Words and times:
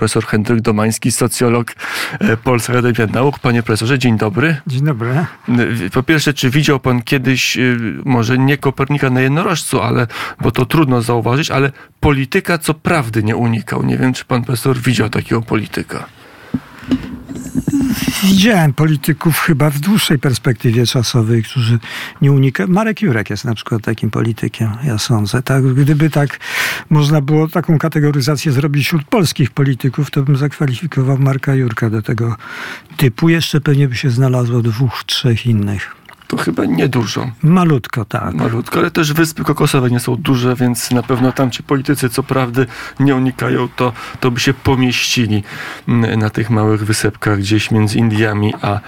profesor 0.00 0.26
Henryk 0.26 0.60
Domański, 0.60 1.12
socjolog 1.12 1.72
e, 2.20 2.36
Polska 2.36 2.72
Akademia 2.72 3.12
Nauk. 3.12 3.38
Panie 3.38 3.62
profesorze, 3.62 3.98
dzień 3.98 4.18
dobry. 4.18 4.56
Dzień 4.66 4.84
dobry. 4.84 5.26
Po 5.92 6.02
pierwsze, 6.02 6.34
czy 6.34 6.50
widział 6.50 6.80
pan 6.80 7.02
kiedyś, 7.02 7.58
e, 7.58 7.76
może 8.04 8.38
nie 8.38 8.58
Kopernika 8.58 9.10
na 9.10 9.20
jednorożcu, 9.20 9.80
ale, 9.80 10.06
bo 10.40 10.50
to 10.50 10.66
trudno 10.66 11.02
zauważyć, 11.02 11.50
ale 11.50 11.72
polityka 12.00 12.58
co 12.58 12.74
prawdy 12.74 13.22
nie 13.22 13.36
unikał. 13.36 13.82
Nie 13.82 13.98
wiem, 13.98 14.12
czy 14.12 14.24
pan 14.24 14.44
profesor 14.44 14.78
widział 14.78 15.08
takiego 15.08 15.42
polityka. 15.42 16.06
Widziałem 18.22 18.72
polityków 18.72 19.38
chyba 19.38 19.70
w 19.70 19.78
dłuższej 19.78 20.18
perspektywie 20.18 20.86
czasowej, 20.86 21.42
którzy 21.42 21.78
nie 22.22 22.32
unikają. 22.32 22.68
Marek 22.68 23.02
Jurek 23.02 23.30
jest 23.30 23.44
na 23.44 23.54
przykład 23.54 23.82
takim 23.82 24.10
politykiem, 24.10 24.70
ja 24.84 24.98
sądzę. 24.98 25.42
Tak, 25.42 25.74
gdyby 25.74 26.10
tak 26.10 26.38
można 26.90 27.20
było 27.20 27.48
taką 27.48 27.78
kategoryzację 27.78 28.52
zrobić 28.52 28.84
wśród 28.84 29.04
polskich 29.04 29.50
polityków, 29.50 30.10
to 30.10 30.22
bym 30.22 30.36
zakwalifikował 30.36 31.18
Marka 31.18 31.54
Jurka 31.54 31.90
do 31.90 32.02
tego 32.02 32.36
typu. 32.96 33.28
Jeszcze 33.28 33.60
pewnie 33.60 33.88
by 33.88 33.96
się 33.96 34.10
znalazło 34.10 34.62
dwóch, 34.62 35.04
trzech 35.06 35.46
innych 35.46 35.99
to 36.30 36.36
chyba 36.36 36.64
niedużo. 36.64 37.30
Malutko, 37.42 38.04
tak. 38.04 38.34
Malutko, 38.34 38.78
ale 38.78 38.90
też 38.90 39.12
wyspy 39.12 39.44
kokosowe 39.44 39.90
nie 39.90 40.00
są 40.00 40.16
duże, 40.16 40.56
więc 40.56 40.90
na 40.90 41.02
pewno 41.02 41.32
tam 41.32 41.50
ci 41.50 41.62
politycy, 41.62 42.10
co 42.10 42.22
prawdy, 42.22 42.66
nie 43.00 43.14
unikają, 43.14 43.68
to, 43.76 43.92
to 44.20 44.30
by 44.30 44.40
się 44.40 44.54
pomieścili 44.54 45.42
mm, 45.88 46.18
na 46.18 46.30
tych 46.30 46.50
małych 46.50 46.84
wysepkach 46.84 47.38
gdzieś 47.38 47.70
między 47.70 47.98
Indiami 47.98 48.54
a, 48.62 48.80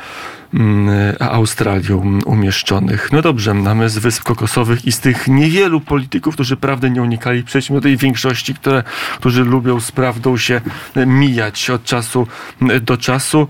mm, 0.55 0.88
a 1.20 1.30
Australią 1.30 2.20
umieszczonych. 2.27 3.12
No 3.12 3.23
dobrze, 3.23 3.54
mamy 3.54 3.88
z 3.88 3.98
Wysp 3.98 4.23
Kokosowych 4.23 4.87
i 4.87 4.93
z 4.93 5.01
tych 5.01 5.29
niewielu 5.29 5.80
polityków, 5.80 6.34
którzy 6.34 6.56
prawdy 6.56 6.90
nie 6.90 7.02
unikali, 7.02 7.45
przejdźmy 7.45 7.77
do 7.77 7.82
tej 7.82 7.96
większości, 7.96 8.54
które, 8.54 8.82
którzy 9.18 9.45
lubią 9.45 9.80
z 9.80 9.93
prawdą 9.93 10.37
się 10.37 10.60
mijać 11.06 11.70
od 11.70 11.84
czasu 11.84 12.27
do 12.82 12.96
czasu. 12.96 13.48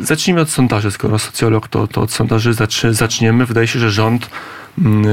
Zacznijmy 0.00 0.40
od 0.40 0.50
sondaży, 0.50 0.90
skoro 0.90 1.18
socjolog, 1.18 1.68
to, 1.68 1.86
to 1.86 2.00
od 2.00 2.12
sondaży 2.12 2.54
zaczniemy. 2.90 3.46
Wydaje 3.46 3.66
się, 3.66 3.78
że 3.78 3.90
rząd 3.90 4.30
mm, 4.78 5.04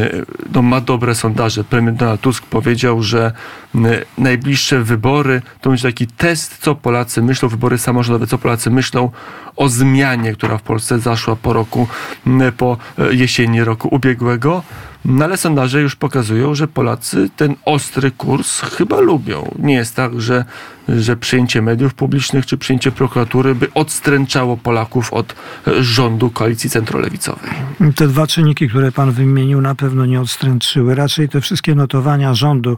no, 0.53 0.61
ma 0.61 0.81
dobre 0.81 1.15
sondaże. 1.15 1.63
Premier 1.63 1.95
Donald 1.95 2.21
Tusk 2.21 2.45
powiedział, 2.45 3.03
że 3.03 3.31
mm, 3.75 4.01
najbliższe 4.17 4.79
wybory 4.83 5.41
to 5.61 5.69
będzie 5.69 5.87
taki 5.87 6.07
test, 6.07 6.57
co 6.61 6.75
Polacy 6.75 7.21
myślą, 7.21 7.49
wybory 7.49 7.77
samorządowe, 7.77 8.27
co 8.27 8.37
Polacy 8.37 8.69
myślą 8.69 9.09
o 9.55 9.69
zmianie, 9.69 10.33
która 10.33 10.57
w 10.57 10.61
Polsce 10.61 10.99
zaszła 10.99 11.35
po 11.35 11.53
roku, 11.53 11.87
mm, 12.27 12.51
po 12.53 12.77
e, 12.97 13.13
jesieni 13.13 13.63
roku 13.63 13.87
ubiegłego. 13.91 14.63
No 15.05 15.25
ale 15.25 15.37
sondaże 15.37 15.81
już 15.81 15.95
pokazują, 15.95 16.55
że 16.55 16.67
Polacy 16.67 17.29
ten 17.35 17.55
ostry 17.65 18.11
kurs 18.11 18.61
chyba 18.61 18.99
lubią. 18.99 19.55
Nie 19.59 19.73
jest 19.73 19.95
tak, 19.95 20.21
że, 20.21 20.45
że 20.89 21.17
przyjęcie 21.17 21.61
mediów 21.61 21.93
publicznych 21.93 22.45
czy 22.45 22.57
przyjęcie 22.57 22.91
prokuratury 22.91 23.55
by 23.55 23.73
odstręczało 23.73 24.57
Polaków 24.57 25.13
od 25.13 25.35
rządu 25.79 26.29
koalicji 26.29 26.69
centrolewicowej. 26.69 27.51
Te 27.95 28.07
dwa 28.07 28.27
czynniki, 28.27 28.69
które 28.69 28.91
pan 28.91 29.11
wymienił, 29.11 29.61
na 29.61 29.75
pewno 29.75 30.05
nie 30.05 30.21
odstręczyły. 30.21 30.95
Raczej 30.95 31.29
te 31.29 31.41
wszystkie 31.41 31.75
notowania 31.75 32.33
rządu 32.33 32.77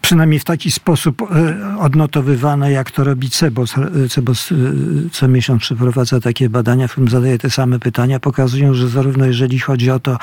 przynajmniej 0.00 0.40
w 0.40 0.44
taki 0.44 0.70
sposób 0.70 1.22
e, 1.22 1.78
odnotowywane, 1.78 2.72
jak 2.72 2.90
to 2.90 3.04
robi 3.04 3.30
CEBOS. 3.30 3.74
CEBOS 4.10 4.52
e, 4.52 4.56
co 5.12 5.28
miesiąc 5.28 5.62
przeprowadza 5.62 6.20
takie 6.20 6.50
badania, 6.50 6.88
w 6.88 6.90
którym 6.90 7.08
zadaje 7.08 7.38
te 7.38 7.50
same 7.50 7.78
pytania, 7.78 8.20
pokazują, 8.20 8.74
że 8.74 8.88
zarówno 8.88 9.26
jeżeli 9.26 9.58
chodzi 9.58 9.90
o 9.90 10.00
to, 10.00 10.18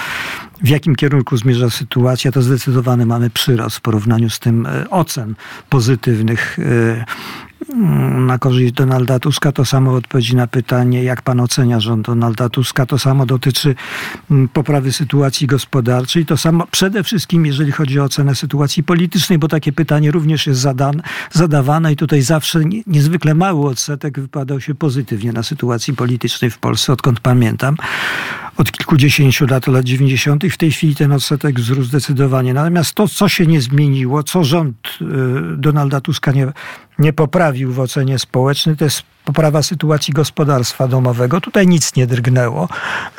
w 0.61 0.67
jakim 0.67 0.95
kierunku 0.95 1.37
zmierza 1.37 1.69
sytuacja, 1.69 2.31
to 2.31 2.41
zdecydowanie 2.41 3.05
mamy 3.05 3.29
przyrost 3.29 3.77
w 3.77 3.81
porównaniu 3.81 4.29
z 4.29 4.39
tym 4.39 4.65
e, 4.65 4.89
ocen 4.89 5.35
pozytywnych 5.69 6.57
na 8.27 8.37
korzyść 8.37 8.73
Donalda 8.73 9.19
Tuska. 9.19 9.51
To 9.51 9.65
samo 9.65 9.93
odpowiedzi 9.93 10.35
na 10.35 10.47
pytanie, 10.47 11.03
jak 11.03 11.21
pan 11.21 11.39
ocenia 11.39 11.79
rząd 11.79 12.05
Donalda 12.05 12.49
Tuska. 12.49 12.85
To 12.85 12.99
samo 12.99 13.25
dotyczy 13.25 13.75
mm, 14.31 14.47
poprawy 14.47 14.93
sytuacji 14.93 15.47
gospodarczej. 15.47 16.25
To 16.25 16.37
samo 16.37 16.67
przede 16.71 17.03
wszystkim, 17.03 17.45
jeżeli 17.45 17.71
chodzi 17.71 17.99
o 17.99 18.03
ocenę 18.03 18.35
sytuacji 18.35 18.83
politycznej, 18.83 19.39
bo 19.39 19.47
takie 19.47 19.73
pytanie 19.73 20.11
również 20.11 20.47
jest 20.47 20.65
zadawane 21.31 21.93
i 21.93 21.95
tutaj 21.95 22.21
zawsze 22.21 22.59
niezwykle 22.87 23.33
mały 23.33 23.69
odsetek 23.69 24.19
wypadał 24.19 24.61
się 24.61 24.75
pozytywnie 24.75 25.33
na 25.33 25.43
sytuacji 25.43 25.93
politycznej 25.93 26.51
w 26.51 26.57
Polsce, 26.57 26.93
odkąd 26.93 27.19
pamiętam 27.19 27.77
od 28.57 28.71
kilkudziesięciu 28.71 29.45
lat, 29.45 29.67
lat 29.67 29.85
90. 29.85 30.43
W 30.45 30.57
tej 30.57 30.71
chwili 30.71 30.95
ten 30.95 31.11
odsetek 31.11 31.59
wzrósł 31.59 31.89
zdecydowanie. 31.89 32.53
Natomiast 32.53 32.93
to, 32.93 33.07
co 33.07 33.29
się 33.29 33.45
nie 33.45 33.61
zmieniło, 33.61 34.23
co 34.23 34.43
rząd 34.43 34.75
y, 35.01 35.05
Donalda 35.57 36.01
Tuska 36.01 36.31
nie, 36.31 36.51
nie 36.99 37.13
poprawił 37.13 37.73
w 37.73 37.79
ocenie 37.79 38.19
społecznej, 38.19 38.77
to 38.77 38.83
jest 38.83 39.03
poprawa 39.25 39.63
sytuacji 39.63 40.13
gospodarstwa 40.13 40.87
domowego. 40.87 41.41
Tutaj 41.41 41.67
nic 41.67 41.95
nie 41.95 42.07
drgnęło. 42.07 42.69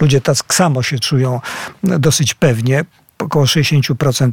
Ludzie 0.00 0.20
tak 0.20 0.54
samo 0.54 0.82
się 0.82 0.98
czują 0.98 1.40
dosyć 1.82 2.34
pewnie 2.34 2.84
około 3.18 3.44
60% 3.44 4.30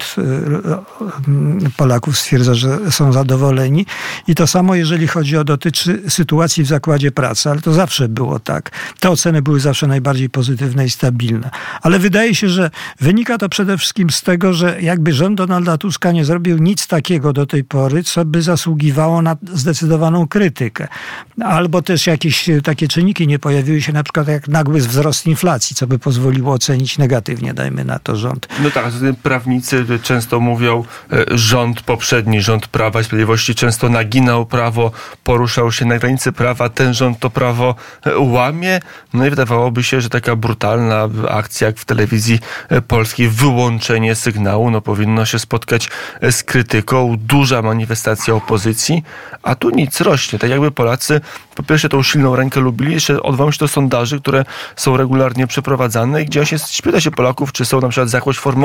y, 1.67 1.69
Polaków 1.77 2.17
stwierdza, 2.17 2.53
że 2.53 2.91
są 2.91 3.13
zadowoleni. 3.13 3.85
I 4.27 4.35
to 4.35 4.47
samo, 4.47 4.75
jeżeli 4.75 5.07
chodzi 5.07 5.37
o 5.37 5.43
dotyczy 5.43 6.01
sytuacji 6.09 6.63
w 6.63 6.67
zakładzie 6.67 7.11
pracy, 7.11 7.49
ale 7.49 7.61
to 7.61 7.73
zawsze 7.73 8.09
było 8.09 8.39
tak. 8.39 8.71
Te 8.99 9.09
oceny 9.09 9.41
były 9.41 9.59
zawsze 9.59 9.87
najbardziej 9.87 10.29
pozytywne 10.29 10.85
i 10.85 10.89
stabilne. 10.89 11.49
Ale 11.81 11.99
wydaje 11.99 12.35
się, 12.35 12.49
że 12.49 12.71
wynika 12.99 13.37
to 13.37 13.49
przede 13.49 13.77
wszystkim 13.77 14.09
z 14.09 14.21
tego, 14.21 14.53
że 14.53 14.81
jakby 14.81 15.13
rząd 15.13 15.37
Donalda 15.37 15.77
Tuska 15.77 16.11
nie 16.11 16.25
zrobił 16.25 16.57
nic 16.57 16.87
takiego 16.87 17.33
do 17.33 17.45
tej 17.45 17.63
pory, 17.63 18.03
co 18.03 18.25
by 18.25 18.41
zasługiwało 18.41 19.21
na 19.21 19.37
zdecydowaną 19.53 20.27
krytykę. 20.27 20.87
Albo 21.41 21.81
też 21.81 22.07
jakieś 22.07 22.49
takie 22.63 22.87
czynniki 22.87 23.27
nie 23.27 23.39
pojawiły 23.39 23.81
się, 23.81 23.93
na 23.93 24.03
przykład 24.03 24.27
jak 24.27 24.47
nagły 24.47 24.79
wzrost 24.79 25.27
inflacji, 25.27 25.75
co 25.75 25.87
by 25.87 25.99
pozwoliło 25.99 26.53
ocenić 26.53 26.97
negatywnie, 26.97 27.53
dajmy 27.53 27.85
na 27.85 27.99
to 27.99 28.15
rząd. 28.15 28.47
No 28.63 28.71
tak, 28.75 29.15
prawnicy 29.23 29.85
często 30.03 30.39
mówią, 30.39 30.83
e, 31.11 31.25
rząd 31.31 31.81
poprzedni, 31.81 32.41
rząd 32.41 32.67
Prawa 32.67 33.01
i 33.01 33.03
Sprawiedliwości 33.03 33.55
często 33.55 33.89
naginał 33.89 34.45
prawo, 34.45 34.91
poruszał 35.23 35.71
się 35.71 35.85
na 35.85 35.97
granicy 35.99 36.31
prawa, 36.31 36.69
ten 36.69 36.93
rząd 36.93 37.19
to 37.19 37.29
prawo 37.29 37.75
e, 38.05 38.17
łamie. 38.17 38.79
No 39.13 39.25
i 39.25 39.29
wydawałoby 39.29 39.83
się, 39.83 40.01
że 40.01 40.09
taka 40.09 40.35
brutalna 40.35 41.09
akcja 41.29 41.67
jak 41.67 41.77
w 41.77 41.85
telewizji 41.85 42.39
e, 42.69 42.81
polskiej, 42.81 43.29
wyłączenie 43.29 44.15
sygnału, 44.15 44.71
no 44.71 44.81
powinno 44.81 45.25
się 45.25 45.39
spotkać 45.39 45.89
z 46.31 46.43
krytyką, 46.43 47.15
duża 47.19 47.61
manifestacja 47.61 48.33
opozycji, 48.33 49.03
a 49.43 49.55
tu 49.55 49.69
nic 49.69 50.01
rośnie. 50.01 50.39
Tak 50.39 50.49
jakby 50.49 50.71
Polacy 50.71 51.21
po 51.55 51.63
pierwsze 51.63 51.89
tą 51.89 52.03
silną 52.03 52.35
rękę 52.35 52.59
lubili, 52.59 52.93
jeszcze 52.93 53.23
odwołam 53.23 53.53
się 53.53 53.59
do 53.59 53.67
sondaży, 53.67 54.21
które 54.21 54.45
są 54.75 54.97
regularnie 54.97 55.47
przeprowadzane 55.47 56.21
i 56.21 56.25
gdzie 56.25 56.45
się 56.45 56.59
spyta 56.59 57.01
się 57.01 57.11
Polaków, 57.11 57.51
czy 57.51 57.65
są 57.65 57.81
na 57.81 57.89
przykład 57.89 58.09
za 58.09 58.17
jakąś 58.17 58.37
formą 58.37 58.64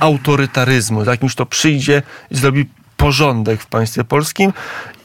autorytaryzmu, 0.00 1.04
za 1.04 1.16
kimś 1.16 1.34
to 1.34 1.46
przyjdzie 1.46 2.02
i 2.30 2.36
zrobi 2.36 2.66
porządek 3.00 3.62
w 3.62 3.66
państwie 3.66 4.04
polskim 4.04 4.52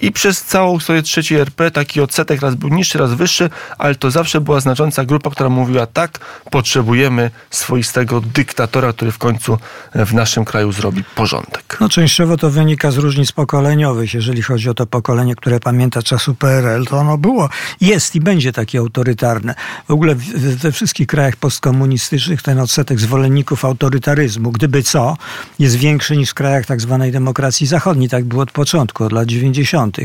i 0.01 0.11
przez 0.11 0.43
całą 0.43 0.79
historię 0.79 1.01
trzeciej 1.01 1.37
RP 1.37 1.71
taki 1.71 2.01
odsetek 2.01 2.41
raz 2.41 2.55
był 2.55 2.69
niższy, 2.69 2.97
raz 2.97 3.13
wyższy, 3.13 3.49
ale 3.77 3.95
to 3.95 4.11
zawsze 4.11 4.41
była 4.41 4.59
znacząca 4.59 5.05
grupa, 5.05 5.29
która 5.29 5.49
mówiła 5.49 5.85
tak, 5.85 6.19
potrzebujemy 6.51 7.31
swoistego 7.49 8.21
dyktatora, 8.21 8.93
który 8.93 9.11
w 9.11 9.17
końcu 9.17 9.57
w 9.95 10.13
naszym 10.13 10.45
kraju 10.45 10.71
zrobi 10.71 11.03
porządek. 11.15 11.77
No 11.81 11.89
częściowo 11.89 12.37
to 12.37 12.49
wynika 12.49 12.91
z 12.91 12.97
różnic 12.97 13.31
pokoleniowych. 13.31 14.13
Jeżeli 14.13 14.41
chodzi 14.41 14.69
o 14.69 14.73
to 14.73 14.85
pokolenie, 14.85 15.35
które 15.35 15.59
pamięta 15.59 16.01
czasu 16.01 16.35
PRL, 16.35 16.85
to 16.85 16.97
ono 16.97 17.17
było, 17.17 17.49
jest 17.81 18.15
i 18.15 18.21
będzie 18.21 18.53
takie 18.53 18.79
autorytarne. 18.79 19.55
W 19.87 19.91
ogóle 19.91 20.15
we 20.35 20.71
wszystkich 20.71 21.07
krajach 21.07 21.35
postkomunistycznych 21.35 22.41
ten 22.41 22.59
odsetek 22.59 22.99
zwolenników 22.99 23.65
autorytaryzmu, 23.65 24.51
gdyby 24.51 24.83
co, 24.83 25.17
jest 25.59 25.75
większy 25.75 26.17
niż 26.17 26.29
w 26.29 26.33
krajach 26.33 26.65
tak 26.65 26.81
zwanej 26.81 27.11
demokracji 27.11 27.67
zachodniej. 27.67 27.84
Tak 28.09 28.25
było 28.25 28.41
od 28.41 28.51
początku, 28.51 29.03
od 29.03 29.11
lat 29.11 29.27
90. 29.27 29.97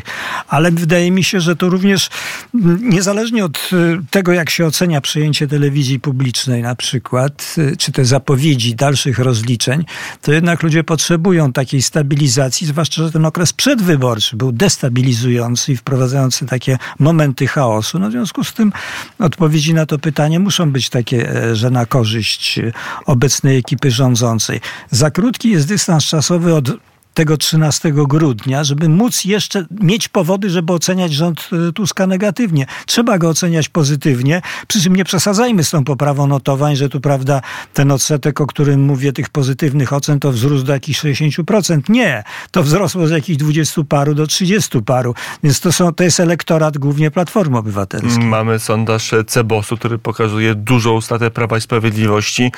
Ale 0.48 0.70
wydaje 0.70 1.10
mi 1.10 1.24
się, 1.24 1.40
że 1.40 1.56
to 1.56 1.68
również 1.68 2.10
niezależnie 2.80 3.44
od 3.44 3.70
y, 3.72 4.00
tego, 4.10 4.32
jak 4.32 4.50
się 4.50 4.66
ocenia 4.66 5.00
przejęcie 5.00 5.46
telewizji 5.46 6.00
publicznej 6.00 6.62
na 6.62 6.74
przykład, 6.74 7.54
y, 7.58 7.76
czy 7.76 7.92
te 7.92 8.04
zapowiedzi 8.04 8.74
dalszych 8.74 9.18
rozliczeń, 9.18 9.84
to 10.22 10.32
jednak 10.32 10.62
ludzie 10.62 10.84
potrzebują 10.84 11.52
takiej 11.52 11.82
stabilizacji, 11.82 12.66
zwłaszcza, 12.66 13.02
że 13.02 13.12
ten 13.12 13.24
okres 13.24 13.52
przedwyborczy 13.52 14.36
był 14.36 14.52
destabilizujący 14.52 15.72
i 15.72 15.76
wprowadzający 15.76 16.46
takie 16.46 16.78
momenty 16.98 17.46
chaosu. 17.46 17.98
No 17.98 18.08
w 18.08 18.12
związku 18.12 18.44
z 18.44 18.52
tym 18.52 18.72
odpowiedzi 19.18 19.74
na 19.74 19.86
to 19.86 19.98
pytanie 19.98 20.40
muszą 20.40 20.72
być 20.72 20.88
takie, 20.88 21.30
e, 21.30 21.56
że 21.56 21.70
na 21.70 21.86
korzyść 21.86 22.60
obecnej 23.06 23.58
ekipy 23.58 23.90
rządzącej. 23.90 24.60
Za 24.90 25.10
krótki 25.10 25.50
jest 25.50 25.68
dystans 25.68 26.04
czasowy 26.04 26.54
od 26.54 26.70
tego 27.20 27.36
13 27.36 27.92
grudnia, 27.92 28.64
żeby 28.64 28.88
móc 28.88 29.24
jeszcze 29.24 29.66
mieć 29.70 30.08
powody, 30.08 30.50
żeby 30.50 30.72
oceniać 30.72 31.12
rząd 31.12 31.50
e, 31.68 31.72
Tuska 31.72 32.06
negatywnie. 32.06 32.66
Trzeba 32.86 33.18
go 33.18 33.28
oceniać 33.28 33.68
pozytywnie, 33.68 34.42
przy 34.68 34.82
czym 34.82 34.96
nie 34.96 35.04
przesadzajmy 35.04 35.64
z 35.64 35.70
tą 35.70 35.84
poprawą 35.84 36.26
notowań, 36.26 36.76
że 36.76 36.88
tu 36.88 37.00
prawda 37.00 37.40
ten 37.74 37.92
odsetek, 37.92 38.40
o 38.40 38.46
którym 38.46 38.84
mówię, 38.84 39.12
tych 39.12 39.28
pozytywnych 39.28 39.92
ocen, 39.92 40.20
to 40.20 40.32
wzrósł 40.32 40.64
do 40.64 40.72
jakichś 40.72 41.00
60%. 41.00 41.80
Nie, 41.88 42.24
to 42.50 42.62
wzrosło 42.62 43.06
z 43.06 43.10
jakichś 43.10 43.38
20 43.38 43.84
paru 43.84 44.14
do 44.14 44.26
30 44.26 44.82
paru. 44.82 45.14
Więc 45.42 45.60
to, 45.60 45.72
są, 45.72 45.94
to 45.94 46.04
jest 46.04 46.20
elektorat 46.20 46.78
głównie 46.78 47.10
Platformy 47.10 47.58
Obywatelskiej. 47.58 48.24
Mamy 48.24 48.58
sondaż 48.58 49.10
Cebosu, 49.26 49.76
który 49.76 49.98
pokazuje 49.98 50.54
dużą 50.54 51.00
stratę 51.00 51.30
Prawa 51.30 51.56
i 51.56 51.60
Sprawiedliwości, 51.60 52.52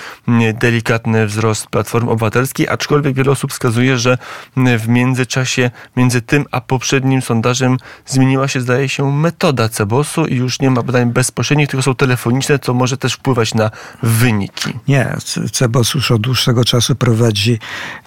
delikatny 0.55 1.26
wzrost 1.26 1.67
Platformy 1.67 2.11
Obywatelskiej, 2.11 2.69
aczkolwiek 2.69 3.15
wiele 3.15 3.31
osób 3.31 3.53
wskazuje, 3.53 3.99
że 3.99 4.19
w 4.57 4.89
międzyczasie 4.89 5.71
między 5.97 6.23
tym 6.23 6.45
a 6.51 6.61
poprzednim 6.61 7.23
sondażem 7.23 7.77
zmieniła 8.07 8.49
się, 8.49 8.61
zdaje 8.61 8.89
się, 8.89 9.13
metoda 9.13 9.69
Cebosu 9.69 10.27
i 10.27 10.35
już 10.35 10.61
nie 10.61 10.71
ma 10.71 10.83
badań 10.83 11.13
bezpośrednich, 11.13 11.69
tylko 11.69 11.83
są 11.83 11.95
telefoniczne, 11.95 12.59
co 12.59 12.75
może 12.75 12.97
też 12.97 13.13
wpływać 13.13 13.55
na 13.55 13.71
wyniki. 14.03 14.71
Nie, 14.89 15.17
Cebos 15.53 15.95
już 15.95 16.11
od 16.11 16.21
dłuższego 16.21 16.65
czasu 16.65 16.95
prowadzi 16.95 17.59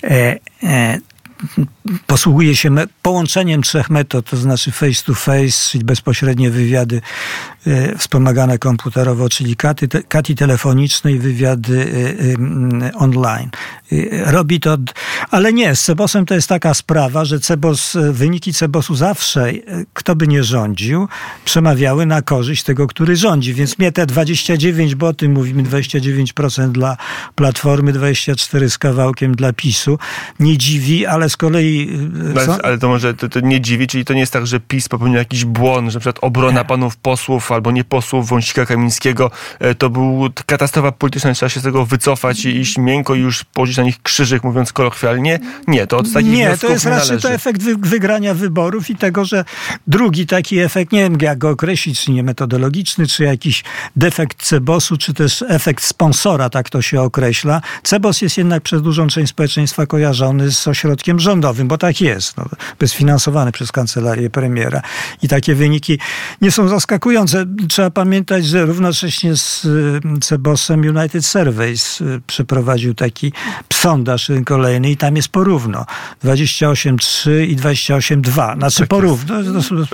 e, 0.04 0.40
e, 0.64 1.00
posługuje 2.08 2.56
się 2.56 2.76
połączeniem 3.02 3.62
trzech 3.62 3.90
metod, 3.90 4.30
to 4.30 4.38
znaczy 4.38 4.72
face 4.72 5.04
to 5.06 5.14
face, 5.14 5.70
czyli 5.72 5.84
bezpośrednie 5.84 6.52
wywiady 6.52 7.02
wspomagane 7.98 8.58
komputerowo, 8.58 9.30
czyli 9.30 9.56
katy, 9.56 9.88
te, 9.88 10.04
kati 10.04 10.36
telefoniczne 10.36 11.12
i 11.12 11.20
wywiady 11.20 11.88
e, 12.82 12.88
e, 12.88 12.94
online. 12.94 13.50
Robi 14.26 14.60
to, 14.60 14.78
ale 15.32 15.54
nie, 15.54 15.76
z 15.76 15.82
Cebosem 15.82 16.26
to 16.26 16.36
jest 16.36 16.50
taka 16.50 16.74
sprawa, 16.74 17.26
że 17.26 17.40
Cebos, 17.40 17.98
wyniki 18.12 18.54
Cebosu 18.54 18.96
zawsze, 18.96 19.52
kto 19.94 20.16
by 20.16 20.28
nie 20.28 20.44
rządził, 20.44 21.08
przemawiały 21.46 22.06
na 22.06 22.22
korzyść 22.22 22.64
tego, 22.64 22.88
który 22.88 23.16
rządzi. 23.16 23.54
Więc 23.54 23.80
mnie 23.80 23.92
te 23.92 24.06
29, 24.06 24.96
bo 24.96 25.08
o 25.08 25.14
tym 25.14 25.32
mówimy, 25.32 25.64
29% 25.64 26.72
dla 26.72 26.98
Platformy, 27.36 27.94
24 27.94 28.70
z 28.70 28.78
kawałkiem 28.78 29.36
dla 29.36 29.54
PiSu, 29.54 30.00
nie 30.40 30.58
dziwi, 30.58 31.06
ale 31.06 31.30
z 31.30 31.38
kolei... 31.38 32.00
Ale, 32.48 32.58
ale 32.64 32.78
to 32.78 32.88
może 32.88 33.14
to, 33.14 33.30
to, 33.30 33.40
nie 33.40 33.62
dziwi, 33.62 33.88
czyli 33.88 34.06
to 34.06 34.14
nie 34.14 34.20
jest 34.20 34.34
tak, 34.34 34.48
że 34.48 34.60
PiS 34.60 34.90
popełnił 34.90 35.18
jakiś 35.18 35.46
błąd, 35.46 35.92
że 35.92 35.96
na 35.96 36.00
przykład 36.00 36.18
obrona 36.22 36.64
panów 36.64 36.98
posłów 36.98 37.52
albo 37.56 37.72
nie 37.72 37.84
posłów 37.84 38.30
Wąsika 38.30 38.66
Kamińskiego 38.66 39.32
to 39.78 39.90
był 39.90 40.30
katastrofa 40.46 40.92
polityczna, 40.92 41.34
trzeba 41.34 41.50
się 41.50 41.60
z 41.60 41.64
tego 41.64 41.86
wycofać 41.86 42.46
i 42.46 42.58
iść 42.58 42.78
miękko 42.78 43.16
i 43.16 43.20
już 43.20 43.44
położyć 43.44 43.78
na 43.78 43.84
nich 43.84 44.02
krzyżyk, 44.02 44.44
mówiąc 44.44 44.74
kolokwialnie. 44.74 45.40
Nie, 45.68 45.88
to 45.88 45.98
od 45.98 46.14
takich 46.14 46.32
Nie, 46.32 46.58
to 46.58 46.70
jest 46.70 46.86
raczej 46.86 47.20
to 47.20 47.32
efekt 47.32 47.62
wygrania 47.62 48.34
wyborów 48.34 48.90
i 48.90 48.96
tego, 48.96 49.26
że 49.26 49.46
drugi 49.88 50.28
taki 50.28 50.60
efekt, 50.60 50.92
nie 50.92 51.00
wiem 51.00 51.18
jak 51.22 51.38
go 51.38 51.50
określić, 51.50 52.00
czy 52.02 52.12
nie 52.12 52.24
metodologiczny, 52.24 53.08
czy 53.08 53.24
jakiś 53.24 53.64
defekt 53.96 54.44
Cebosu, 54.44 54.98
czy 54.98 55.14
też 55.14 55.44
efekt 55.50 55.84
sponsora, 55.84 56.50
tak 56.50 56.70
to 56.70 56.82
się 56.82 57.02
określa. 57.02 57.62
Cebos 57.84 58.22
jest 58.22 58.38
jednak 58.38 58.64
przez 58.64 58.82
dużą 58.82 59.08
część 59.08 59.30
społeczeństwa 59.30 59.86
kojarzony 59.86 60.52
z 60.52 60.68
ośrodkiem 60.68 61.20
rządowym, 61.20 61.68
bo 61.68 61.78
tak 61.78 62.02
jest. 62.02 62.38
No, 62.38 62.46
jest 62.82 62.94
finansowany 62.94 63.52
przez 63.52 63.72
kancelarię 63.72 64.30
premiera. 64.30 64.82
I 65.22 65.28
takie 65.28 65.56
wyniki 65.56 66.00
nie 66.42 66.52
są 66.52 66.68
zaskakujące. 66.68 67.45
Trzeba 67.70 67.90
pamiętać, 67.90 68.46
że 68.46 68.66
równocześnie 68.66 69.36
z 69.36 69.66
y, 69.66 70.02
Cebosem 70.22 70.82
United 70.98 71.26
Surveys 71.26 72.02
y, 72.02 72.22
przeprowadził 72.28 72.94
taki 72.94 73.34
sondaż 73.74 74.32
kolejny 74.46 74.92
i 74.92 74.98
tam 74.98 75.16
jest 75.16 75.28
porówno. 75.28 75.86
28,3 76.24 77.32
i 77.48 77.58
28,2. 77.58 78.58
Znaczy 78.58 78.80
tak 78.80 78.88
porówno. 78.88 79.36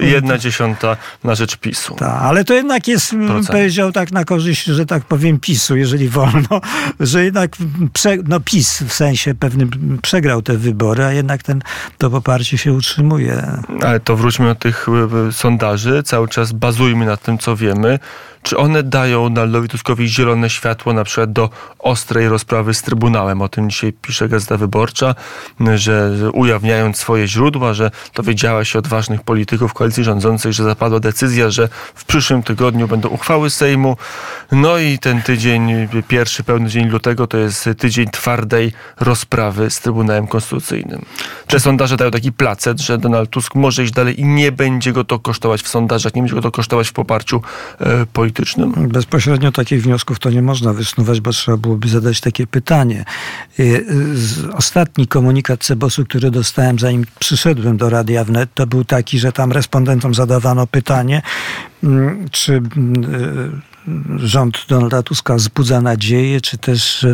Jedna 0.01 0.37
dziesiąta 0.37 0.97
na 1.23 1.35
rzecz 1.35 1.57
PiSu. 1.57 1.95
Tak, 1.95 2.21
ale 2.21 2.45
to 2.45 2.53
jednak 2.53 2.87
jest, 2.87 3.09
Procent. 3.09 3.47
powiedział 3.47 3.91
tak 3.91 4.11
na 4.11 4.25
korzyść, 4.25 4.63
że 4.63 4.85
tak 4.85 5.03
powiem, 5.03 5.39
PiSu, 5.39 5.75
jeżeli 5.75 6.09
wolno, 6.09 6.61
że 6.99 7.23
jednak 7.23 7.51
prze, 7.93 8.17
no 8.27 8.39
PiS 8.39 8.81
w 8.81 8.93
sensie 8.93 9.35
pewnym 9.35 9.99
przegrał 10.01 10.41
te 10.41 10.57
wybory, 10.57 11.03
a 11.03 11.11
jednak 11.11 11.43
ten, 11.43 11.61
to 11.97 12.09
poparcie 12.09 12.57
się 12.57 12.73
utrzymuje. 12.73 13.61
Ale 13.81 13.99
to 13.99 14.15
wróćmy 14.15 14.45
do 14.45 14.55
tych 14.55 14.87
e, 15.27 15.31
sondaży. 15.31 16.03
Cały 16.03 16.27
czas 16.27 16.51
bazujmy 16.51 17.05
na 17.05 17.17
tym, 17.17 17.37
co 17.41 17.55
wiemy. 17.55 17.99
Czy 18.43 18.57
one 18.57 18.83
dają 18.83 19.33
Donaldowi 19.33 19.69
Tuskowi 19.69 20.07
zielone 20.07 20.49
światło 20.49 20.93
na 20.93 21.03
przykład 21.03 21.31
do 21.31 21.49
ostrej 21.79 22.29
rozprawy 22.29 22.73
z 22.73 22.81
Trybunałem? 22.81 23.41
O 23.41 23.49
tym 23.49 23.69
dzisiaj 23.69 23.93
pisze 23.93 24.29
Gazeta 24.29 24.57
Wyborcza, 24.57 25.15
że 25.75 26.11
ujawniając 26.33 26.97
swoje 26.97 27.27
źródła, 27.27 27.73
że 27.73 27.91
dowiedziała 28.15 28.65
się 28.65 28.79
od 28.79 28.87
ważnych 28.87 29.21
polityków 29.21 29.73
koalicji 29.73 30.03
rządzącej, 30.03 30.53
że 30.53 30.63
zapadła 30.63 30.99
decyzja, 30.99 31.49
że 31.49 31.69
w 31.95 32.05
przyszłym 32.05 32.43
tygodniu 32.43 32.87
będą 32.87 33.09
uchwały 33.09 33.49
Sejmu. 33.49 33.97
No 34.51 34.77
i 34.77 34.99
ten 34.99 35.21
tydzień, 35.21 35.87
pierwszy 36.07 36.43
pełny 36.43 36.69
dzień 36.69 36.89
lutego, 36.89 37.27
to 37.27 37.37
jest 37.37 37.69
tydzień 37.77 38.09
twardej 38.09 38.73
rozprawy 38.99 39.69
z 39.69 39.79
Trybunałem 39.79 40.27
Konstytucyjnym. 40.27 41.05
Te 41.47 41.59
sondaże 41.59 41.97
dają 41.97 42.11
taki 42.11 42.31
placet, 42.31 42.81
że 42.81 42.97
Donald 42.97 43.29
Tusk 43.29 43.55
może 43.55 43.83
iść 43.83 43.93
dalej 43.93 44.21
i 44.21 44.25
nie 44.25 44.51
będzie 44.51 44.93
go 44.93 45.03
to 45.03 45.19
kosztować 45.19 45.61
w 45.61 45.67
sondażach, 45.67 46.15
nie 46.15 46.21
będzie 46.21 46.35
go 46.35 46.41
to 46.41 46.51
kosztować 46.51 46.87
w 46.87 46.93
poparciu 46.93 47.30
e, 47.79 48.05
politycznym? 48.05 48.89
Bezpośrednio 48.89 49.51
takich 49.51 49.83
wniosków 49.83 50.19
to 50.19 50.29
nie 50.29 50.41
można 50.41 50.73
wysnuwać, 50.73 51.21
bo 51.21 51.31
trzeba 51.31 51.57
byłoby 51.57 51.89
zadać 51.89 52.21
takie 52.21 52.47
pytanie. 52.47 53.05
Y, 53.59 53.85
ostatni 54.53 55.07
komunikat 55.07 55.63
Cebosu, 55.63 56.05
który 56.05 56.31
dostałem 56.31 56.79
zanim 56.79 57.05
przyszedłem 57.19 57.77
do 57.77 57.89
Radia 57.89 58.23
Wnet, 58.23 58.49
to 58.53 58.67
był 58.67 58.85
taki, 58.85 59.19
że 59.19 59.31
tam 59.31 59.51
respondentom 59.51 60.13
zadawano 60.13 60.67
pytanie, 60.67 61.21
mm, 61.83 62.29
czy 62.31 62.53
mm, 62.53 63.15
y, 64.17 64.27
rząd 64.27 64.65
Donalda 64.69 65.03
Tuska 65.03 65.35
wzbudza 65.35 65.81
nadzieję, 65.81 66.41
czy 66.41 66.57
też 66.57 67.05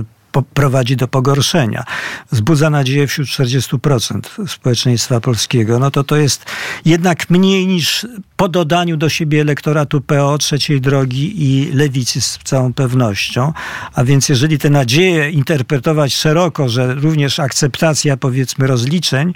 prowadzi 0.42 0.96
do 0.96 1.08
pogorszenia. 1.08 1.84
Wzbudza 2.32 2.70
nadzieję 2.70 3.08
wśród 3.08 3.28
40% 3.28 4.48
społeczeństwa 4.48 5.20
polskiego. 5.20 5.80
No 5.80 5.92
to 5.92 6.04
to 6.04 6.16
jest 6.16 6.46
jednak 6.86 7.30
mniej 7.30 7.68
niż 7.68 8.08
po 8.36 8.50
dodaniu 8.50 8.98
do 8.98 9.10
siebie 9.10 9.42
elektoratu 9.42 10.02
PO, 10.02 10.38
trzeciej 10.38 10.82
drogi 10.82 11.44
i 11.44 11.72
lewicy 11.74 12.22
z 12.22 12.40
całą 12.44 12.74
pewnością. 12.74 13.54
A 13.94 14.04
więc 14.04 14.30
jeżeli 14.30 14.60
te 14.60 14.70
nadzieje 14.70 15.30
interpretować 15.30 16.16
szeroko, 16.16 16.70
że 16.70 16.94
również 16.94 17.40
akceptacja 17.40 18.18
powiedzmy 18.18 18.68
rozliczeń, 18.68 19.34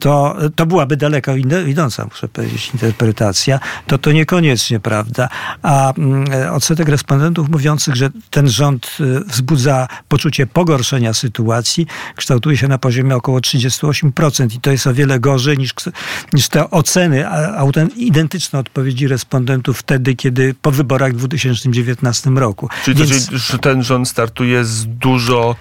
to, 0.00 0.36
to 0.56 0.66
byłaby 0.66 0.96
daleko 0.96 1.36
idąca, 1.66 2.04
muszę 2.04 2.28
powiedzieć, 2.28 2.70
interpretacja, 2.74 3.60
to 3.86 3.98
to 3.98 4.12
niekoniecznie 4.12 4.80
prawda. 4.80 5.28
A 5.62 5.92
mm, 5.94 6.24
odsetek 6.52 6.88
respondentów 6.88 7.48
mówiących, 7.48 7.96
że 7.96 8.10
ten 8.30 8.48
rząd 8.48 8.96
y, 9.00 9.20
wzbudza 9.24 9.88
poczucie 10.08 10.46
pogorszenia 10.46 11.14
sytuacji, 11.14 11.86
kształtuje 12.16 12.56
się 12.56 12.68
na 12.68 12.78
poziomie 12.78 13.16
około 13.16 13.38
38% 13.38 14.56
i 14.56 14.60
to 14.60 14.70
jest 14.70 14.86
o 14.86 14.94
wiele 14.94 15.20
gorzej 15.20 15.58
niż, 15.58 15.74
niż 16.32 16.48
te 16.48 16.70
oceny 16.70 17.26
identyczne 17.96 18.58
odpowiedzi 18.58 19.08
respondentów 19.08 19.78
wtedy, 19.78 20.14
kiedy 20.14 20.54
po 20.62 20.70
wyborach 20.70 21.12
w 21.12 21.16
2019 21.16 22.30
roku. 22.30 22.68
Czyli, 22.84 23.04
Więc... 23.04 23.26
to, 23.26 23.38
czyli 23.38 23.58
ten 23.58 23.82
rząd 23.82 24.08
startuje 24.08 24.64
z 24.64 24.86
dużo 24.86 25.56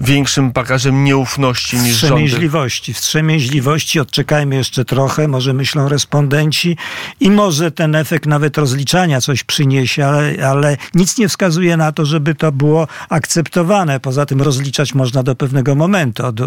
większym 0.00 0.52
bagażem 0.52 1.04
nieufności 1.04 1.76
niż 1.76 1.82
rządy. 1.82 1.96
Wstrzemięźliwości. 1.96 2.94
Wstrzemięźliwości. 2.94 4.00
Odczekajmy 4.00 4.56
jeszcze 4.56 4.84
trochę, 4.84 5.28
może 5.28 5.52
myślą 5.52 5.88
respondenci 5.88 6.76
i 7.20 7.30
może 7.30 7.70
ten 7.70 7.94
efekt 7.94 8.26
nawet 8.26 8.58
rozliczania 8.58 9.20
coś 9.20 9.44
przyniesie, 9.44 10.06
ale, 10.06 10.48
ale 10.48 10.76
nic 10.94 11.18
nie 11.18 11.28
wskazuje 11.28 11.76
na 11.76 11.92
to, 11.92 12.06
żeby 12.06 12.34
to 12.34 12.52
było 12.52 12.88
akceptowane. 13.08 14.00
Poza 14.00 14.26
tym 14.26 14.42
rozliczać 14.42 14.94
można 14.94 15.22
do 15.22 15.34
pewnego 15.34 15.74
momentu, 15.74 16.26
od 16.26 16.40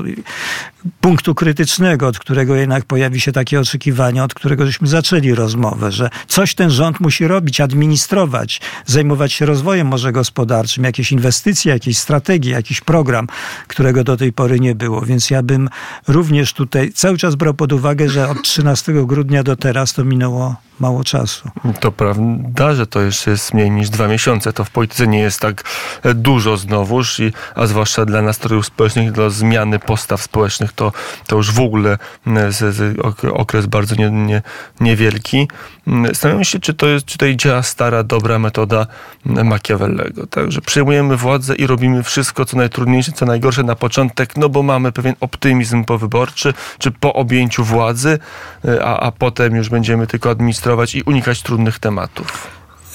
punktu 1.02 1.36
krytycznego, 1.36 2.08
od 2.08 2.20
którego 2.20 2.56
jednak 2.56 2.86
pojawi 2.86 3.22
się 3.22 3.32
takie 3.32 3.60
oczekiwanie, 3.60 4.24
od 4.24 4.34
którego 4.34 4.66
żeśmy 4.66 4.88
zaczęli 4.88 5.34
rozmowę, 5.34 5.92
że 5.92 6.10
coś 6.28 6.56
ten 6.56 6.70
rząd 6.70 7.00
musi 7.00 7.28
robić, 7.28 7.62
administrować, 7.62 8.62
zajmować 8.86 9.34
się 9.34 9.46
rozwojem 9.46 9.88
może 9.88 10.12
gospodarczym, 10.12 10.84
jakieś 10.84 11.12
inwestycje, 11.12 11.74
jakieś 11.74 11.98
strategie, 11.98 12.52
jakiś 12.52 12.82
program 12.82 13.28
którego 13.68 14.04
do 14.04 14.18
tej 14.18 14.34
pory 14.34 14.60
nie 14.60 14.76
było. 14.76 15.02
Więc 15.02 15.30
ja 15.30 15.44
bym 15.44 15.70
również 16.08 16.54
tutaj 16.54 16.92
cały 16.92 17.18
czas 17.18 17.36
brał 17.36 17.54
pod 17.54 17.74
uwagę, 17.74 18.10
że 18.10 18.30
od 18.30 18.44
13 18.44 18.94
grudnia 19.06 19.44
do 19.44 19.56
teraz 19.56 19.94
to 19.94 20.04
minęło 20.04 20.67
mało 20.80 21.04
czasu. 21.04 21.50
To 21.80 21.92
prawda, 21.92 22.74
że 22.74 22.88
to 22.88 23.02
jeszcze 23.02 23.32
jest 23.32 23.54
mniej 23.54 23.72
niż 23.72 23.90
dwa 23.90 24.08
miesiące. 24.08 24.54
To 24.54 24.64
w 24.64 24.70
polityce 24.70 25.08
nie 25.08 25.20
jest 25.20 25.40
tak 25.40 25.64
dużo 26.16 26.58
znowuż, 26.58 27.20
i, 27.20 27.34
a 27.56 27.68
zwłaszcza 27.68 28.06
dla 28.06 28.22
nastrojów 28.22 28.66
społecznych, 28.66 29.12
dla 29.12 29.30
zmiany 29.30 29.80
postaw 29.80 30.22
społecznych, 30.22 30.74
to, 30.74 30.92
to 31.28 31.36
już 31.36 31.52
w 31.52 31.60
ogóle 31.60 31.98
z, 32.50 33.00
okres 33.34 33.66
bardzo 33.66 33.96
nie, 33.96 34.12
nie, 34.12 34.42
niewielki. 34.80 35.48
Zastanawiam 36.08 36.44
się, 36.44 36.60
czy 36.60 36.74
to 36.74 36.88
jest, 36.88 37.06
czy 37.06 37.18
tutaj 37.18 37.36
działa 37.36 37.64
stara, 37.64 38.04
dobra 38.04 38.40
metoda 38.40 38.88
Machiavellego. 39.26 40.28
Także 40.28 40.62
przejmujemy 40.62 41.18
władzę 41.18 41.56
i 41.56 41.68
robimy 41.68 42.04
wszystko, 42.04 42.46
co 42.46 42.58
najtrudniejsze, 42.58 43.12
co 43.12 43.26
najgorsze 43.26 43.64
na 43.64 43.76
początek, 43.76 44.38
no 44.38 44.50
bo 44.50 44.64
mamy 44.64 44.92
pewien 44.92 45.16
optymizm 45.20 45.84
powyborczy, 45.84 46.54
czy 46.80 46.92
po 46.92 47.14
objęciu 47.14 47.64
władzy, 47.64 48.20
e, 48.66 48.86
a, 48.86 49.00
a 49.00 49.12
potem 49.12 49.56
już 49.56 49.70
będziemy 49.70 50.08
tylko 50.08 50.30
administrować 50.30 50.67
i 50.96 51.02
unikać 51.02 51.42
trudnych 51.42 51.80
tematów. 51.80 52.48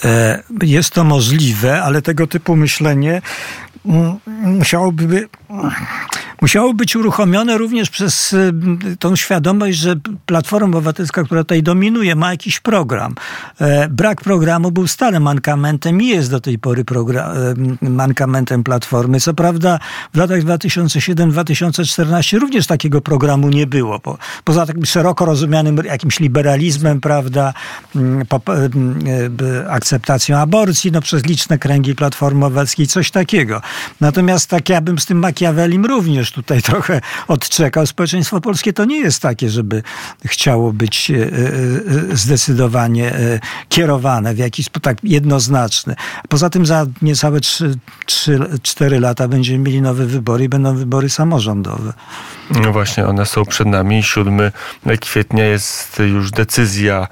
E, 0.05 0.43
jest 0.63 0.91
to 0.91 1.05
możliwe, 1.05 1.83
ale 1.83 2.03
tego 2.03 2.27
typu 2.27 2.57
myślenie 2.57 3.23
musiałoby 4.43 5.29
musiało 6.43 6.75
być 6.75 6.97
uruchomione 6.97 7.59
również 7.59 7.91
przez 7.91 8.33
y, 8.33 8.53
tą 8.99 9.17
świadomość, 9.17 9.79
że 9.79 9.97
Platforma 10.27 10.67
Obywatelska, 10.67 11.25
która 11.25 11.45
tutaj 11.45 11.63
dominuje, 11.63 12.15
ma 12.15 12.31
jakiś 12.31 12.61
program. 12.61 13.15
E, 13.61 13.89
brak 13.89 14.21
programu 14.21 14.71
był 14.71 14.87
stale 14.87 15.21
mankamentem 15.21 16.03
i 16.03 16.07
jest 16.07 16.31
do 16.31 16.41
tej 16.41 16.59
pory 16.59 16.85
e, 16.91 17.55
mankamentem 17.83 18.65
Platformy. 18.65 19.21
Co 19.21 19.35
prawda 19.35 19.79
w 20.15 20.17
latach 20.17 20.43
2007-2014 20.43 22.39
również 22.39 22.67
takiego 22.67 23.01
programu 23.01 23.49
nie 23.49 23.67
było. 23.67 24.01
Poza 24.45 24.67
takim 24.67 24.87
szeroko 24.87 25.25
rozumianym 25.25 25.77
jakimś 25.77 26.21
liberalizmem, 26.21 27.01
prawda, 27.01 27.55
e, 27.97 29.71
akceptacją 29.71 30.39
aborcji 30.39 30.93
no, 30.93 31.01
przez 31.01 31.27
liczne 31.27 31.59
kręgi 31.59 31.95
Platformy 31.95 32.47
Obywatelskiej, 32.47 32.87
coś 32.87 33.11
takiego. 33.11 33.61
Natomiast 34.01 34.51
tak 34.51 34.69
ja 34.69 34.81
bym 34.81 34.99
z 34.99 35.07
tym 35.07 35.21
Machiavellim 35.43 35.87
również 35.87 36.33
tutaj 36.33 36.63
trochę 36.73 37.01
odczekał. 37.29 37.87
Społeczeństwo 37.87 38.41
polskie 38.41 38.73
to 38.73 38.85
nie 38.85 38.99
jest 38.99 39.23
takie, 39.23 39.51
żeby 39.51 39.83
chciało 40.25 40.73
być 40.73 41.11
e, 41.11 41.15
e, 41.15 42.17
zdecydowanie 42.17 43.13
e, 43.15 43.41
kierowane 43.69 44.35
w 44.35 44.39
jakiś 44.39 44.67
sposób 44.67 44.83
tak 44.83 44.99
jednoznaczny. 45.03 45.97
Poza 46.29 46.51
tym 46.51 46.67
za 46.67 46.87
niecałe 47.03 47.39
3-4 47.41 49.01
lata 49.01 49.29
będziemy 49.29 49.59
mieli 49.59 49.83
nowe 49.83 50.07
wybory 50.07 50.45
i 50.45 50.49
będą 50.49 50.77
wybory 50.77 51.09
samorządowe. 51.09 51.93
No 52.51 52.73
właśnie, 52.73 53.07
one 53.07 53.27
są 53.27 53.45
przed 53.45 53.69
nami. 53.69 54.03
7 54.03 54.41
kwietnia 55.01 55.45
jest 55.45 55.99
już 55.99 56.31
decyzja 56.31 57.09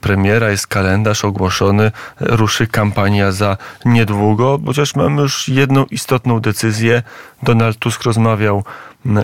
premiera, 0.00 0.50
jest 0.50 0.66
kalendarz 0.66 1.24
ogłoszony, 1.24 1.92
ruszy 2.20 2.66
kampania 2.66 3.32
za 3.32 3.56
niedługo, 3.84 4.60
chociaż 4.66 4.94
mamy 4.94 5.22
już 5.22 5.48
jedną 5.48 5.84
istotną 5.84 6.40
decyzję. 6.40 7.02
Donald 7.42 7.78
Tusk 7.78 8.02
rozmawiał 8.02 8.64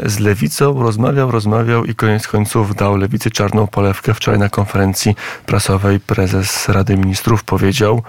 z 0.07 0.19
lewicą, 0.19 0.83
rozmawiał, 0.83 1.31
rozmawiał 1.31 1.85
i 1.85 1.95
koniec 1.95 2.29
końców 2.29 2.75
dał 2.75 2.97
lewicy 2.97 3.31
czarną 3.31 3.67
polewkę. 3.67 4.15
Wczoraj 4.15 4.41
na 4.41 4.49
konferencji 4.49 5.17
prasowej 5.47 6.01
prezes 6.01 6.69
Rady 6.69 6.97
Ministrów 6.97 7.45
powiedział, 7.45 8.03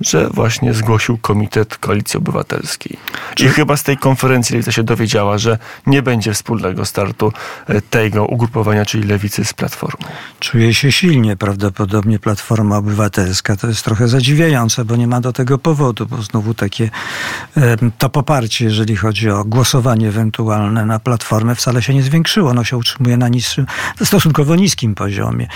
że 0.00 0.28
właśnie 0.28 0.74
zgłosił 0.74 1.18
Komitet 1.18 1.76
Koalicji 1.76 2.18
Obywatelskiej. 2.18 2.96
I 3.40 3.48
chyba 3.48 3.76
z 3.76 3.82
tej 3.82 3.96
konferencji 3.96 4.54
Lewica 4.54 4.72
się 4.72 4.82
dowiedziała, 4.82 5.38
że 5.38 5.58
nie 5.86 6.02
będzie 6.02 6.34
wspólnego 6.34 6.84
startu 6.84 7.32
e, 7.66 7.80
tego 7.80 8.26
ugrupowania, 8.26 8.86
czyli 8.86 9.08
Lewicy 9.08 9.44
z 9.44 9.52
Platformą. 9.52 10.08
Czuje 10.40 10.74
się 10.74 10.92
silnie 10.92 11.36
prawdopodobnie 11.36 12.18
Platforma 12.18 12.76
Obywatelska. 12.76 13.56
To 13.56 13.66
jest 13.66 13.84
trochę 13.84 14.08
zadziwiające, 14.08 14.84
bo 14.84 14.96
nie 14.96 15.06
ma 15.06 15.20
do 15.20 15.32
tego 15.32 15.58
powodu, 15.58 16.06
bo 16.06 16.22
znowu 16.22 16.54
takie 16.54 16.90
to 17.98 18.08
poparcie, 18.08 18.64
jeżeli 18.64 18.96
chodzi 18.96 19.30
o 19.30 19.44
głosowanie 19.44 20.08
ewentualne 20.08 20.86
na 20.86 20.98
Platformę 20.98 21.54
wcale 21.54 21.82
się 21.82 21.94
nie 21.94 22.02
zwiększyło. 22.02 22.50
Ono 22.50 22.64
się 22.64 22.76
utrzymuje 22.76 23.16
na 23.16 23.28
niższym, 23.28 23.66
stosunkowo 24.04 24.56
niskim 24.56 24.94
poziomie. 24.94 25.46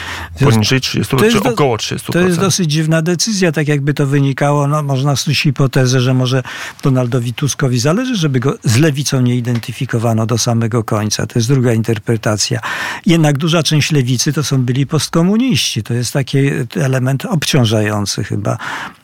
Poniżej 0.41 0.81
30 0.81 1.17
czy 1.17 1.41
do, 1.41 1.51
około 1.51 1.77
30%. 1.77 2.13
To 2.13 2.21
jest 2.21 2.41
dosyć 2.41 2.71
dziwna 2.71 3.03
decyzja, 3.03 3.53
tak 3.53 3.69
jakby 3.69 3.95
to 3.95 4.07
wynikało 4.07 4.34
wynikało, 4.35 4.67
no, 4.67 4.83
można 4.83 5.17
snuć 5.17 5.41
hipotezę, 5.41 6.01
że 6.01 6.15
może 6.15 6.43
Donaldowi 6.83 7.35
Tuskowi 7.35 7.79
zależy, 7.79 8.17
żeby 8.17 8.41
go 8.41 8.55
z 8.65 8.77
lewicą 8.77 9.21
nie 9.21 9.37
identyfikowano 9.37 10.27
do 10.27 10.39
samego 10.39 10.85
końca. 10.85 11.27
To 11.27 11.39
jest 11.39 11.49
druga 11.49 11.73
interpretacja. 11.73 12.61
Jednak 13.07 13.39
duża 13.39 13.63
część 13.63 13.93
lewicy 13.93 14.33
to 14.33 14.43
są 14.43 14.63
byli 14.63 14.87
postkomuniści. 14.87 15.83
To 15.83 15.95
jest 15.95 16.13
taki 16.13 16.39
element 16.77 17.25
obciążający 17.25 18.25
chyba. 18.25 18.59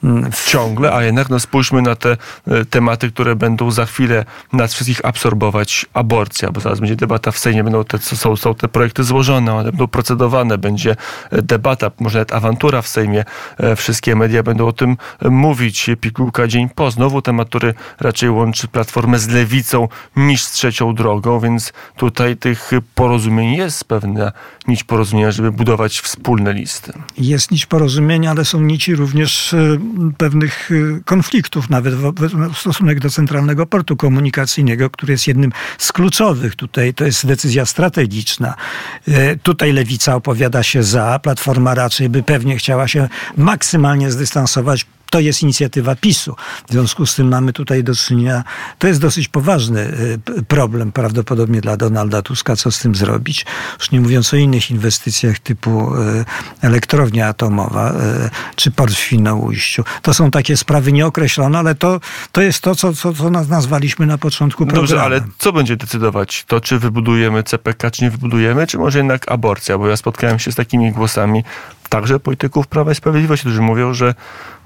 Mm, 0.04 0.30
Ciągle, 0.46 0.92
a 0.92 1.02
jednak 1.02 1.28
no, 1.28 1.40
spójrzmy 1.40 1.82
na 1.82 1.94
te 1.94 2.16
e, 2.46 2.64
tematy, 2.64 3.10
które 3.10 3.36
będą 3.36 3.70
za 3.70 3.86
chwilę 3.86 4.24
nas 4.52 4.74
wszystkich 4.74 5.04
absorbować. 5.04 5.86
Aborcja, 5.94 6.50
bo 6.50 6.60
zaraz 6.60 6.80
będzie 6.80 6.96
debata 6.96 7.30
w 7.30 7.38
Sejmie, 7.38 7.64
będą 7.64 7.84
te, 7.84 7.98
są, 7.98 8.36
są 8.36 8.54
te 8.54 8.68
projekty 8.68 9.04
złożone, 9.04 9.54
one 9.54 9.64
będą 9.64 9.86
procedowane, 9.86 10.58
będzie 10.58 10.96
e, 11.30 11.42
debata, 11.42 11.90
może 12.00 12.18
nawet 12.18 12.32
awantura 12.32 12.82
w 12.82 12.88
Sejmie. 12.88 13.24
E, 13.58 13.76
wszystkie 13.76 14.16
media 14.16 14.42
będą 14.42 14.66
o 14.66 14.72
tym 14.72 14.96
mówić 15.30 15.90
pigułka 16.00 16.46
dzień 16.46 16.68
po. 16.68 16.90
Znowu 16.90 17.22
temat, 17.22 17.48
który 17.48 17.74
raczej 18.00 18.30
łączy 18.30 18.68
Platformę 18.68 19.18
z 19.18 19.28
lewicą 19.28 19.88
niż 20.16 20.44
z 20.44 20.50
trzecią 20.50 20.94
drogą, 20.94 21.40
więc 21.40 21.72
tutaj 21.96 22.36
tych 22.36 22.70
porozumień 22.94 23.54
jest 23.54 23.84
pewna 23.84 24.32
nić 24.68 24.84
porozumienia, 24.84 25.30
żeby 25.30 25.52
budować 25.52 26.00
wspólne 26.00 26.52
listy. 26.52 26.92
Jest 27.18 27.50
nić 27.50 27.66
porozumienia, 27.66 28.30
ale 28.30 28.44
są 28.44 28.60
nici 28.60 28.96
również 28.96 29.54
e, 29.54 29.78
pewnych 30.18 30.70
e, 30.70 31.00
konfliktów, 31.04 31.70
nawet 31.70 31.94
w 31.94 32.58
stosunek 32.58 33.00
do 33.00 33.10
Centralnego 33.10 33.66
Portu 33.66 33.96
Komunikacyjnego, 33.96 34.90
który 34.90 35.12
jest 35.12 35.26
jednym 35.26 35.52
z 35.78 35.92
kluczowych 35.92 36.56
tutaj. 36.56 36.94
To 36.94 37.04
jest 37.04 37.26
decyzja 37.26 37.66
strategiczna. 37.66 38.54
E, 39.08 39.36
tutaj 39.36 39.72
lewica 39.72 40.14
opowiada 40.14 40.62
się 40.62 40.82
za, 40.82 41.18
Platforma 41.18 41.74
raczej 41.74 42.08
by 42.08 42.22
pewnie 42.22 42.56
chciała 42.56 42.88
się 42.88 43.08
maksymalnie 43.36 44.10
zdystansować 44.10 44.86
to 45.10 45.20
jest 45.20 45.42
inicjatywa 45.42 45.96
PiSu. 45.96 46.36
W 46.68 46.72
związku 46.72 47.06
z 47.06 47.14
tym 47.14 47.28
mamy 47.28 47.52
tutaj 47.52 47.84
do 47.84 47.94
czynienia, 47.94 48.44
to 48.78 48.88
jest 48.88 49.00
dosyć 49.00 49.28
poważny 49.28 49.80
y, 50.38 50.42
problem 50.48 50.92
prawdopodobnie 50.92 51.60
dla 51.60 51.76
Donalda 51.76 52.22
Tuska, 52.22 52.56
co 52.56 52.70
z 52.70 52.78
tym 52.78 52.94
zrobić. 52.94 53.46
Już 53.78 53.90
nie 53.90 54.00
mówiąc 54.00 54.34
o 54.34 54.36
innych 54.36 54.70
inwestycjach 54.70 55.38
typu 55.38 55.94
y, 55.94 56.24
elektrownia 56.60 57.28
atomowa 57.28 57.92
y, 57.92 57.94
czy 58.56 58.70
port 58.70 58.94
w 58.94 58.98
Świnoujściu. 58.98 59.84
To 60.02 60.14
są 60.14 60.30
takie 60.30 60.56
sprawy 60.56 60.92
nieokreślone, 60.92 61.58
ale 61.58 61.74
to, 61.74 62.00
to 62.32 62.40
jest 62.40 62.60
to, 62.60 62.74
co, 62.74 62.92
co, 62.92 63.12
co 63.14 63.30
nazwaliśmy 63.30 64.06
na 64.06 64.18
początku 64.18 64.66
programu. 64.66 64.86
Dobrze, 64.86 65.02
ale 65.02 65.20
co 65.38 65.52
będzie 65.52 65.76
decydować? 65.76 66.44
To, 66.44 66.60
czy 66.60 66.78
wybudujemy 66.78 67.42
CPK, 67.42 67.90
czy 67.90 68.04
nie 68.04 68.10
wybudujemy, 68.10 68.66
czy 68.66 68.78
może 68.78 68.98
jednak 68.98 69.32
aborcja? 69.32 69.78
Bo 69.78 69.88
ja 69.88 69.96
spotkałem 69.96 70.38
się 70.38 70.52
z 70.52 70.54
takimi 70.54 70.92
głosami 70.92 71.44
także 71.90 72.20
polityków 72.20 72.66
Prawa 72.66 72.92
i 72.92 72.94
Sprawiedliwości, 72.94 73.42
którzy 73.42 73.62
mówią, 73.62 73.94
że 73.94 74.14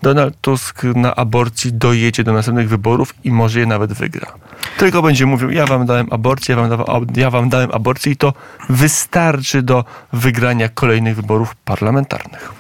Donald 0.03 0.35
Tusk 0.41 0.85
na 0.85 1.15
aborcji 1.15 1.73
dojedzie 1.73 2.25
do 2.25 2.33
następnych 2.33 2.69
wyborów 2.69 3.15
i 3.25 3.31
może 3.31 3.61
je 3.61 3.67
nawet 3.67 3.93
wygra. 3.93 4.33
Tylko 4.79 5.03
będzie 5.03 5.27
mówił, 5.27 5.51
ja 5.51 5.67
wam 5.67 5.87
dałem 5.87 6.07
aborcję, 6.11 6.57
ja 6.57 6.77
wam, 6.77 7.07
ja 7.17 7.31
wam 7.31 7.49
dałem 7.49 7.71
aborcję 7.73 8.13
i 8.13 8.17
to 8.17 8.33
wystarczy 8.69 9.63
do 9.63 9.85
wygrania 10.13 10.69
kolejnych 10.69 11.17
wyborów 11.17 11.55
parlamentarnych. 11.55 12.53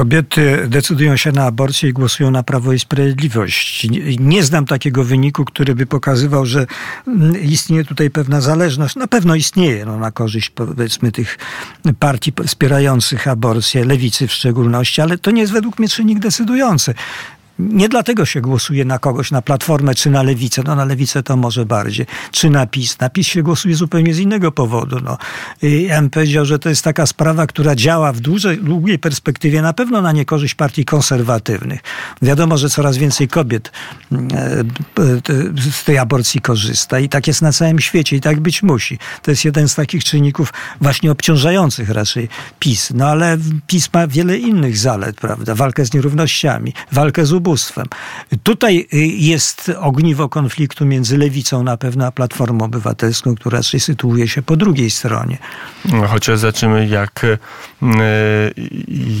Kobiety 0.00 0.68
decydują 0.68 1.16
się 1.16 1.32
na 1.32 1.44
aborcję 1.44 1.88
i 1.88 1.92
głosują 1.92 2.30
na 2.30 2.42
Prawo 2.42 2.72
i 2.72 2.78
Sprawiedliwość. 2.78 3.86
Nie 4.20 4.42
znam 4.42 4.66
takiego 4.66 5.04
wyniku, 5.04 5.44
który 5.44 5.74
by 5.74 5.86
pokazywał, 5.86 6.46
że 6.46 6.66
mm, 7.06 7.42
istnieje 7.42 7.84
tutaj 7.84 8.10
pewna 8.10 8.40
zależność. 8.40 8.96
Na 8.96 9.06
pewno 9.06 9.34
istnieje 9.34 9.84
no, 9.84 9.98
na 9.98 10.10
korzyść 10.10 10.50
powiedzmy 10.50 11.12
tych 11.12 11.38
partii 11.98 12.32
wspierających 12.46 13.28
aborcję, 13.28 13.84
lewicy 13.84 14.26
w 14.26 14.32
szczególności, 14.32 15.00
ale 15.00 15.18
to 15.18 15.30
nie 15.30 15.40
jest 15.40 15.52
według 15.52 15.78
mnie 15.78 15.88
czynnik 15.88 16.18
decydujący. 16.18 16.94
Nie 17.60 17.88
dlatego 17.88 18.26
się 18.26 18.40
głosuje 18.40 18.84
na 18.84 18.98
kogoś, 18.98 19.30
na 19.30 19.42
Platformę 19.42 19.94
czy 19.94 20.10
na 20.10 20.22
Lewicę. 20.22 20.62
No 20.66 20.74
na 20.74 20.84
Lewicę 20.84 21.22
to 21.22 21.36
może 21.36 21.66
bardziej. 21.66 22.06
Czy 22.32 22.50
na 22.50 22.66
PiS. 22.66 22.98
Na 22.98 23.10
PiS 23.10 23.26
się 23.26 23.42
głosuje 23.42 23.74
zupełnie 23.74 24.14
z 24.14 24.18
innego 24.18 24.52
powodu. 24.52 24.96
No. 25.04 25.18
Ja 25.62 26.00
bym 26.00 26.10
powiedział, 26.10 26.44
że 26.44 26.58
to 26.58 26.68
jest 26.68 26.84
taka 26.84 27.06
sprawa, 27.06 27.46
która 27.46 27.74
działa 27.74 28.12
w 28.12 28.20
dłużej, 28.20 28.58
długiej 28.58 28.98
perspektywie 28.98 29.62
na 29.62 29.72
pewno 29.72 30.02
na 30.02 30.12
niekorzyść 30.12 30.54
partii 30.54 30.84
konserwatywnych. 30.84 31.80
Wiadomo, 32.22 32.58
że 32.58 32.68
coraz 32.70 32.96
więcej 32.96 33.28
kobiet 33.28 33.72
mm, 34.12 34.28
e, 34.98 35.60
z 35.70 35.84
tej 35.84 35.98
aborcji 35.98 36.40
korzysta 36.40 36.98
i 36.98 37.08
tak 37.08 37.26
jest 37.26 37.42
na 37.42 37.52
całym 37.52 37.78
świecie 37.78 38.16
i 38.16 38.20
tak 38.20 38.40
być 38.40 38.62
musi. 38.62 38.98
To 39.22 39.30
jest 39.30 39.44
jeden 39.44 39.68
z 39.68 39.74
takich 39.74 40.04
czynników 40.04 40.52
właśnie 40.80 41.10
obciążających 41.10 41.90
raczej 41.90 42.28
PiS. 42.58 42.92
No 42.94 43.06
ale 43.06 43.38
PiS 43.66 43.88
ma 43.92 44.06
wiele 44.06 44.38
innych 44.38 44.78
zalet, 44.78 45.16
prawda? 45.16 45.54
Walkę 45.54 45.84
z 45.84 45.94
nierównościami, 45.94 46.72
walkę 46.92 47.26
z 47.26 47.32
ubóstwem, 47.32 47.49
ubóstwem. 47.50 47.86
Tutaj 48.42 48.86
y, 48.94 48.98
jest 49.06 49.72
ogniwo 49.78 50.28
konfliktu 50.28 50.86
między 50.86 51.18
lewicą 51.18 51.62
na 51.62 51.76
pewno 51.76 52.06
a 52.06 52.10
Platformą 52.10 52.64
Obywatelską, 52.64 53.34
która 53.34 53.62
sytuuje 53.62 54.28
się 54.28 54.42
po 54.42 54.56
drugiej 54.56 54.90
stronie. 54.90 55.38
Chociaż 56.08 56.38
zaczniemy 56.38 56.86
jak, 56.86 57.24
y, 57.24 57.38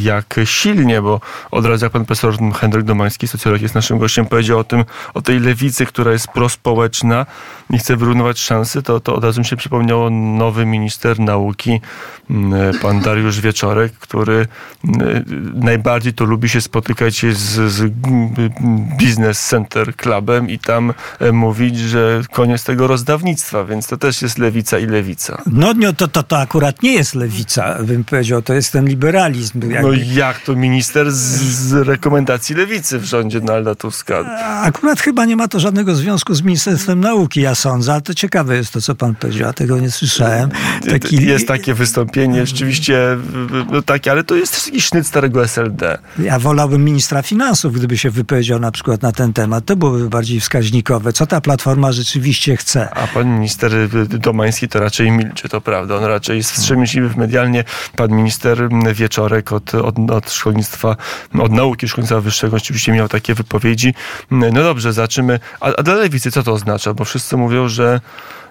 jak 0.02 0.40
silnie, 0.44 1.02
bo 1.02 1.20
od 1.50 1.66
razu 1.66 1.84
jak 1.84 1.92
pan 1.92 2.04
profesor 2.04 2.34
Henryk 2.54 2.84
Domański, 2.84 3.28
socjolog 3.28 3.62
jest 3.62 3.74
naszym 3.74 3.98
gościem, 3.98 4.26
powiedział 4.26 4.58
o 4.58 4.64
tym, 4.64 4.84
o 5.14 5.22
tej 5.22 5.40
lewicy, 5.40 5.86
która 5.86 6.12
jest 6.12 6.28
prospołeczna 6.28 7.26
i 7.70 7.78
chce 7.78 7.96
wyrównywać 7.96 8.38
szanse, 8.38 8.82
to, 8.82 9.00
to 9.00 9.14
od 9.14 9.24
razu 9.24 9.40
mi 9.40 9.46
się 9.46 9.56
przypomniało 9.56 10.10
nowy 10.10 10.66
minister 10.66 11.18
nauki, 11.18 11.80
pan 12.82 13.00
Dariusz 13.00 13.40
Wieczorek, 13.40 13.92
który 13.92 14.46
najbardziej 15.54 16.12
to 16.12 16.24
lubi 16.24 16.48
się 16.48 16.60
spotykać 16.60 17.26
z, 17.32 17.72
z 17.72 17.92
Business 19.00 19.48
Center 19.48 19.96
Clubem 19.96 20.50
i 20.50 20.58
tam 20.58 20.94
e, 21.18 21.32
mówić, 21.32 21.78
że 21.78 22.22
koniec 22.32 22.64
tego 22.64 22.86
rozdawnictwa, 22.86 23.64
więc 23.64 23.86
to 23.86 23.96
też 23.96 24.22
jest 24.22 24.38
lewica 24.38 24.78
i 24.78 24.86
lewica. 24.86 25.42
No, 25.46 25.72
no 25.76 25.92
to, 25.92 26.08
to, 26.08 26.22
to 26.22 26.38
akurat 26.38 26.82
nie 26.82 26.92
jest 26.92 27.14
lewica, 27.14 27.78
bym 27.82 28.04
powiedział, 28.04 28.42
to 28.42 28.54
jest 28.54 28.72
ten 28.72 28.88
liberalizm. 28.88 29.70
Jakby. 29.70 29.88
No 29.88 30.04
jak 30.14 30.40
to 30.40 30.56
minister 30.56 31.12
z, 31.12 31.16
z, 31.16 31.72
rekomendacji 31.72 32.54
lewicy 32.56 32.98
w 32.98 33.04
rządzie 33.04 33.40
Donalda 33.40 33.74
Tuska? 33.74 34.24
Akurat 34.62 35.00
chyba 35.00 35.24
nie 35.24 35.36
ma 35.36 35.48
to 35.48 35.60
żadnego 35.60 35.94
związku 35.94 36.34
z 36.34 36.42
Ministerstwem 36.42 37.00
Nauki, 37.00 37.40
ja 37.40 37.54
sądzę, 37.54 37.92
ale 37.92 38.02
to 38.02 38.14
ciekawe 38.14 38.56
jest 38.56 38.72
to, 38.72 38.80
co 38.80 38.94
pan 38.94 39.14
powiedział, 39.14 39.46
ja 39.46 39.52
tego 39.52 39.78
nie 39.78 39.90
słyszałem. 39.90 40.50
Taki... 40.90 41.24
Jest 41.26 41.48
takie 41.48 41.74
wystąpienie, 41.74 42.46
rzeczywiście 42.46 43.16
no 43.72 43.82
takie, 43.82 44.10
ale 44.10 44.24
to 44.24 44.34
jest 44.34 44.66
jakiś 44.66 44.84
sznyt 44.84 45.06
starego 45.06 45.44
SLD. 45.44 45.98
Ja 46.18 46.38
wolałbym 46.38 46.84
ministra 46.84 47.22
finansów, 47.22 47.74
gdyby 47.74 47.98
się 48.00 48.10
wypowiedział 48.10 48.58
na 48.58 48.70
przykład 48.70 49.02
na 49.02 49.12
ten 49.12 49.32
temat. 49.32 49.64
To 49.64 49.76
byłoby 49.76 50.08
bardziej 50.08 50.40
wskaźnikowe. 50.40 51.12
Co 51.12 51.26
ta 51.26 51.40
platforma 51.40 51.92
rzeczywiście 51.92 52.56
chce? 52.56 52.90
A 52.94 53.06
pan 53.06 53.34
minister 53.34 53.72
Domański 54.08 54.68
to 54.68 54.80
raczej 54.80 55.10
milczy, 55.10 55.48
to 55.48 55.60
prawda. 55.60 55.96
On 55.96 56.04
raczej 56.04 56.36
jest 56.36 56.52
wstrzemięźliwy 56.52 57.10
medialnie. 57.16 57.64
Pan 57.96 58.10
minister 58.10 58.68
Wieczorek 58.94 59.52
od, 59.52 59.74
od, 59.74 60.10
od 60.10 60.32
szkolnictwa, 60.32 60.96
od 61.38 61.52
nauki 61.52 61.88
szkolnictwa 61.88 62.20
wyższego 62.20 62.56
oczywiście 62.56 62.92
miał 62.92 63.08
takie 63.08 63.34
wypowiedzi. 63.34 63.94
No 64.30 64.62
dobrze, 64.62 64.92
zaczniemy. 64.92 65.40
A, 65.60 65.66
a 65.66 65.82
dla 65.82 65.94
lewicy 65.94 66.30
co 66.30 66.42
to 66.42 66.52
oznacza? 66.52 66.94
Bo 66.94 67.04
wszyscy 67.04 67.36
mówią, 67.36 67.68
że 67.68 68.00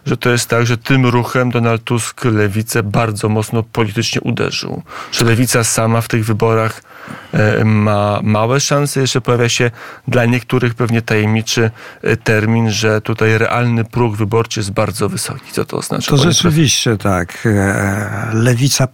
że 0.05 0.17
to 0.17 0.29
jest 0.29 0.49
tak, 0.49 0.65
że 0.65 0.77
tym 0.77 1.05
ruchem 1.05 1.51
Donald 1.51 1.83
Tusk 1.83 2.25
lewicę 2.25 2.83
bardzo 2.83 3.29
mocno 3.29 3.63
politycznie 3.63 4.21
uderzył. 4.21 4.83
Że 5.11 5.25
lewica 5.25 5.63
sama 5.63 6.01
w 6.01 6.07
tych 6.07 6.25
wyborach 6.25 6.81
ma 7.65 8.19
małe 8.23 8.59
szanse. 8.59 9.01
Jeszcze 9.01 9.21
pojawia 9.21 9.49
się 9.49 9.71
dla 10.07 10.25
niektórych 10.25 10.75
pewnie 10.75 11.01
tajemniczy 11.01 11.71
e, 12.01 12.17
termin, 12.17 12.71
że 12.71 13.01
tutaj 13.01 13.37
realny 13.37 13.85
próg 13.85 14.15
wyborczy 14.15 14.59
jest 14.59 14.71
bardzo 14.71 15.09
wysoki. 15.09 15.51
Co 15.51 15.65
to 15.65 15.77
oznacza? 15.77 16.11
To 16.11 16.17
rzeczywiście 16.17 16.97
tak. 16.97 17.43
E, 17.45 18.29
lewica 18.33 18.87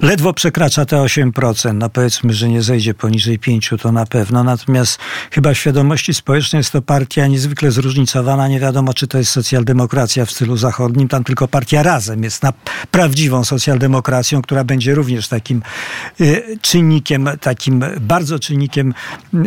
ledwo 0.00 0.32
przekracza 0.32 0.84
te 0.84 0.96
8%. 0.96 1.74
No 1.74 1.90
powiedzmy, 1.90 2.32
że 2.32 2.48
nie 2.48 2.62
zejdzie 2.62 2.94
poniżej 2.94 3.40
5%, 3.40 3.78
to 3.78 3.92
na 3.92 4.06
pewno. 4.06 4.44
Natomiast 4.44 4.98
chyba 5.30 5.54
w 5.54 5.58
świadomości 5.58 6.14
społecznej 6.14 6.60
jest 6.60 6.72
to 6.72 6.82
partia 6.82 7.26
niezwykle 7.26 7.70
zróżnicowana. 7.70 8.48
Nie 8.48 8.60
wiadomo, 8.60 8.94
czy 8.94 9.06
to 9.06 9.18
jest 9.18 9.30
socjaldemokracja 9.30 10.24
w 10.24 10.30
stylu 10.30 10.56
zachodnim. 10.56 11.08
Tam 11.08 11.24
tylko 11.24 11.48
partia 11.48 11.82
Razem 11.82 12.24
jest 12.24 12.42
na 12.42 12.52
prawdziwą 12.90 13.44
socjaldemokracją, 13.44 14.42
która 14.42 14.64
będzie 14.64 14.94
również 14.94 15.28
takim 15.28 15.62
czynnikiem, 16.60 17.25
takim 17.40 17.84
bardzo 18.00 18.38
czynnikiem 18.38 18.94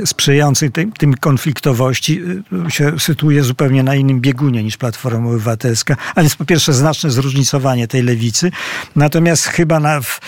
sprzyjającym 0.05 0.71
tym, 0.71 0.91
tym 0.91 1.13
konfliktowości. 1.13 2.21
Y, 2.67 2.71
się 2.71 2.99
sytuuje 2.99 3.43
zupełnie 3.43 3.83
na 3.83 3.95
innym 3.95 4.21
biegunie 4.21 4.63
niż 4.63 4.77
Platforma 4.77 5.29
Obywatelska. 5.29 5.95
A 6.15 6.21
więc 6.21 6.35
po 6.35 6.45
pierwsze 6.45 6.73
znaczne 6.73 7.11
zróżnicowanie 7.11 7.87
tej 7.87 8.03
lewicy. 8.03 8.51
Natomiast 8.95 9.45
chyba 9.45 9.79
na, 9.79 10.01
w, 10.01 10.19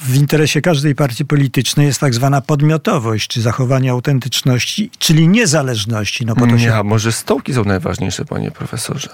w 0.00 0.14
interesie 0.14 0.60
każdej 0.60 0.94
partii 0.94 1.24
politycznej 1.24 1.86
jest 1.86 2.00
tak 2.00 2.14
zwana 2.14 2.40
podmiotowość, 2.40 3.28
czy 3.28 3.42
zachowanie 3.42 3.90
autentyczności, 3.90 4.90
czyli 4.98 5.28
niezależności. 5.28 6.26
No, 6.26 6.34
po 6.34 6.46
to 6.46 6.58
się... 6.58 6.64
Nie, 6.64 6.74
a 6.74 6.82
może 6.82 7.12
stołki 7.12 7.54
są 7.54 7.64
najważniejsze, 7.64 8.24
panie 8.24 8.50
profesorze? 8.50 9.08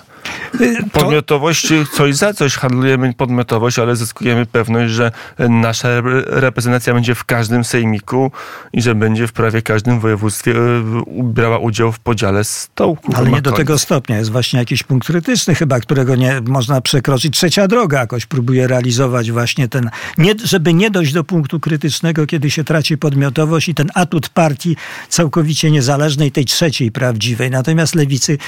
Y, 0.60 0.76
podmiotowość, 0.92 1.68
coś 1.92 2.16
za 2.16 2.32
coś 2.32 2.54
handlujemy 2.54 3.14
podmiotowość, 3.14 3.78
ale 3.78 3.96
zyskujemy 3.96 4.46
pewność, 4.46 4.92
że 4.92 5.12
nasza 5.38 5.88
reprezentacja 6.26 6.94
będzie 6.94 7.14
w 7.14 7.24
każdym 7.24 7.64
sejmiku 7.64 8.32
i 8.72 8.82
że 8.82 8.94
będzie 8.94 9.26
w 9.26 9.32
prawie 9.32 9.62
każdym 9.62 10.00
województwie 10.00 10.52
y, 10.52 10.82
brała 11.22 11.58
udział 11.58 11.92
w 11.92 11.98
podziale 11.98 12.44
stołku. 12.44 13.12
Ale 13.16 13.30
nie 13.30 13.42
do 13.42 13.52
tego 13.52 13.78
stopnia. 13.78 14.18
Jest 14.18 14.30
właśnie 14.30 14.58
jakiś 14.58 14.82
punkt 14.82 15.06
krytyczny 15.06 15.54
chyba, 15.54 15.80
którego 15.80 16.16
nie 16.16 16.40
można 16.40 16.80
przekroczyć. 16.80 17.34
Trzecia 17.36 17.68
droga 17.68 18.00
jakoś 18.00 18.26
próbuje 18.26 18.66
realizować 18.66 19.32
właśnie 19.32 19.68
ten, 19.68 19.90
nie, 20.18 20.34
żeby 20.44 20.73
nie 20.74 20.90
dojść 20.90 21.12
do 21.12 21.24
punktu 21.24 21.60
krytycznego, 21.60 22.26
kiedy 22.26 22.50
się 22.50 22.64
traci 22.64 22.98
podmiotowość 22.98 23.68
i 23.68 23.74
ten 23.74 23.90
atut 23.94 24.28
partii 24.28 24.76
całkowicie 25.08 25.70
niezależnej, 25.70 26.32
tej 26.32 26.44
trzeciej 26.44 26.92
prawdziwej. 26.92 27.50
Natomiast 27.50 27.94
lewicy 27.94 28.38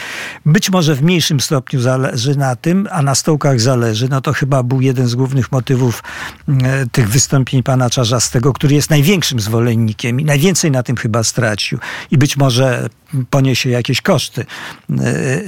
być 0.47 0.71
może 0.71 0.95
w 0.95 1.03
mniejszym 1.03 1.41
stopniu 1.41 1.81
zależy 1.81 2.37
na 2.37 2.57
tym, 2.57 2.89
a 2.91 3.03
na 3.03 3.15
stołkach 3.15 3.61
zależy. 3.61 4.09
No 4.09 4.21
to 4.21 4.33
chyba 4.33 4.63
był 4.63 4.81
jeden 4.81 5.07
z 5.07 5.15
głównych 5.15 5.53
motywów 5.53 6.03
e, 6.49 6.87
tych 6.93 7.09
wystąpień 7.09 7.63
pana 7.63 7.91
Czarzastego, 7.91 8.53
który 8.53 8.75
jest 8.75 8.91
największym 8.91 9.41
zwolennikiem 9.41 10.21
i 10.21 10.25
najwięcej 10.25 10.71
na 10.71 10.83
tym 10.83 10.97
chyba 10.97 11.25
stracił. 11.25 11.79
I 12.11 12.19
być 12.19 12.37
może 12.37 12.89
poniesie 13.31 13.71
jakieś 13.71 14.01
koszty 14.01 14.47
e, 14.91 14.95
e, 15.05 15.43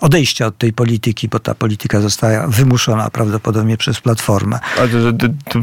odejścia 0.00 0.46
od 0.46 0.58
tej 0.58 0.72
polityki, 0.72 1.28
bo 1.28 1.38
ta 1.38 1.54
polityka 1.54 2.00
została 2.00 2.46
wymuszona 2.46 3.10
prawdopodobnie 3.10 3.76
przez 3.76 4.00
Platformę. 4.00 4.58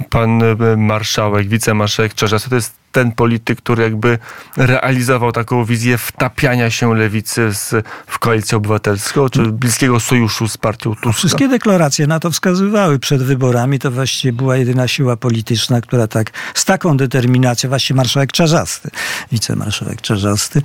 Pan 0.10 0.42
marszałek, 0.78 1.48
wicemarszałek 1.48 2.14
Czarzasty 2.14 2.50
to 2.50 2.56
jest 2.56 2.87
ten 2.98 3.12
polityk, 3.12 3.58
który 3.58 3.84
jakby 3.84 4.20
realizował 4.58 5.32
taką 5.32 5.66
wizję 5.66 5.98
wtapiania 5.98 6.70
się 6.70 6.96
lewicy 6.96 7.54
z, 7.54 7.86
w 8.08 8.20
koalicję 8.20 8.58
obywatelską, 8.58 9.30
czy 9.30 9.42
bliskiego 9.42 10.00
sojuszu 10.00 10.48
z 10.48 10.58
partią 10.58 10.96
Tuska? 10.96 11.12
Wszystkie 11.12 11.48
deklaracje 11.48 12.08
na 12.08 12.20
to 12.20 12.32
wskazywały 12.32 13.00
przed 13.00 13.24
wyborami. 13.24 13.80
To 13.80 13.92
właściwie 13.92 14.34
była 14.34 14.58
jedyna 14.58 14.88
siła 14.88 15.18
polityczna, 15.18 15.82
która 15.82 16.08
tak 16.08 16.32
z 16.54 16.66
taką 16.66 16.98
determinacją, 16.98 17.70
właściwie 17.70 17.98
marszałek 17.98 18.32
Czarzasty, 18.32 18.90
wicemarszałek 19.32 20.02
Czarzasty, 20.02 20.62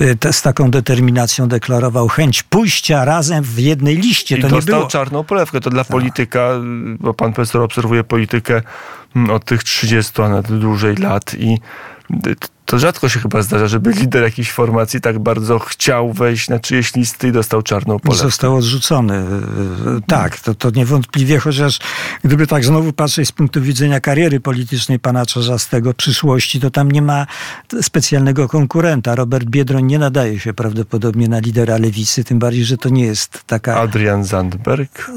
y, 0.00 0.32
z 0.32 0.42
taką 0.42 0.70
determinacją 0.70 1.48
deklarował 1.48 2.08
chęć 2.08 2.42
pójścia 2.42 3.04
razem 3.04 3.44
w 3.44 3.58
jednej 3.58 3.96
liście. 3.96 4.38
I 4.38 4.42
to 4.42 4.48
dostał 4.48 4.74
nie 4.74 4.78
było. 4.78 4.90
czarną 4.90 5.24
polewkę. 5.24 5.60
To 5.60 5.70
dla 5.70 5.84
tak. 5.84 5.90
polityka, 5.90 6.50
bo 7.00 7.14
pan 7.14 7.32
profesor 7.32 7.62
obserwuje 7.62 8.04
politykę 8.04 8.62
od 9.30 9.44
tych 9.44 9.64
30, 9.64 10.22
a 10.22 10.28
nawet 10.28 10.58
dłużej 10.58 10.96
lat 10.96 11.34
i 11.34 11.58
to 12.64 12.78
rzadko 12.78 13.08
się 13.08 13.20
chyba 13.20 13.42
zdarza, 13.42 13.66
żeby 13.68 13.92
lider 13.92 14.22
jakiejś 14.22 14.52
formacji 14.52 15.00
tak 15.00 15.18
bardzo 15.18 15.58
chciał 15.58 16.12
wejść 16.12 16.48
na 16.48 16.58
czyjeś 16.58 16.94
listy 16.94 17.28
i 17.28 17.32
dostał 17.32 17.62
czarną 17.62 17.98
polę. 17.98 18.18
Został 18.18 18.56
odrzucony. 18.56 19.24
Tak, 20.06 20.40
to, 20.40 20.54
to 20.54 20.70
niewątpliwie, 20.70 21.38
chociaż 21.38 21.78
gdyby 22.24 22.46
tak 22.46 22.64
znowu 22.64 22.92
patrzeć 22.92 23.28
z 23.28 23.32
punktu 23.32 23.62
widzenia 23.62 24.00
kariery 24.00 24.40
politycznej 24.40 24.98
pana 24.98 25.26
Czarzastego, 25.26 25.94
przyszłości, 25.94 26.60
to 26.60 26.70
tam 26.70 26.90
nie 26.90 27.02
ma 27.02 27.26
specjalnego 27.82 28.48
konkurenta. 28.48 29.14
Robert 29.14 29.44
Biedroń 29.44 29.84
nie 29.84 29.98
nadaje 29.98 30.40
się 30.40 30.54
prawdopodobnie 30.54 31.28
na 31.28 31.38
lidera 31.38 31.76
lewicy, 31.78 32.24
tym 32.24 32.38
bardziej, 32.38 32.64
że 32.64 32.78
to 32.78 32.88
nie 32.88 33.04
jest 33.04 33.42
taka... 33.46 33.80
Adrian 33.80 34.24
Zandberg? 34.24 35.10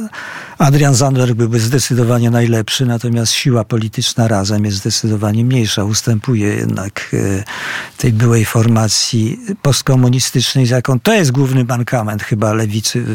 Adrian 0.57 0.95
Zandberg 0.95 1.33
byłby 1.33 1.59
zdecydowanie 1.59 2.29
najlepszy, 2.29 2.85
natomiast 2.85 3.31
siła 3.33 3.63
polityczna 3.63 4.27
razem 4.27 4.65
jest 4.65 4.77
zdecydowanie 4.77 5.45
mniejsza. 5.45 5.83
Ustępuje 5.83 6.47
jednak 6.47 7.09
e, 7.13 7.36
tej 7.97 8.13
byłej 8.13 8.45
formacji 8.45 9.39
postkomunistycznej, 9.61 10.65
z 10.65 10.69
jaką 10.69 10.99
to 10.99 11.13
jest 11.13 11.31
główny 11.31 11.65
mankament 11.65 12.23
chyba 12.23 12.53
lewicy 12.53 13.05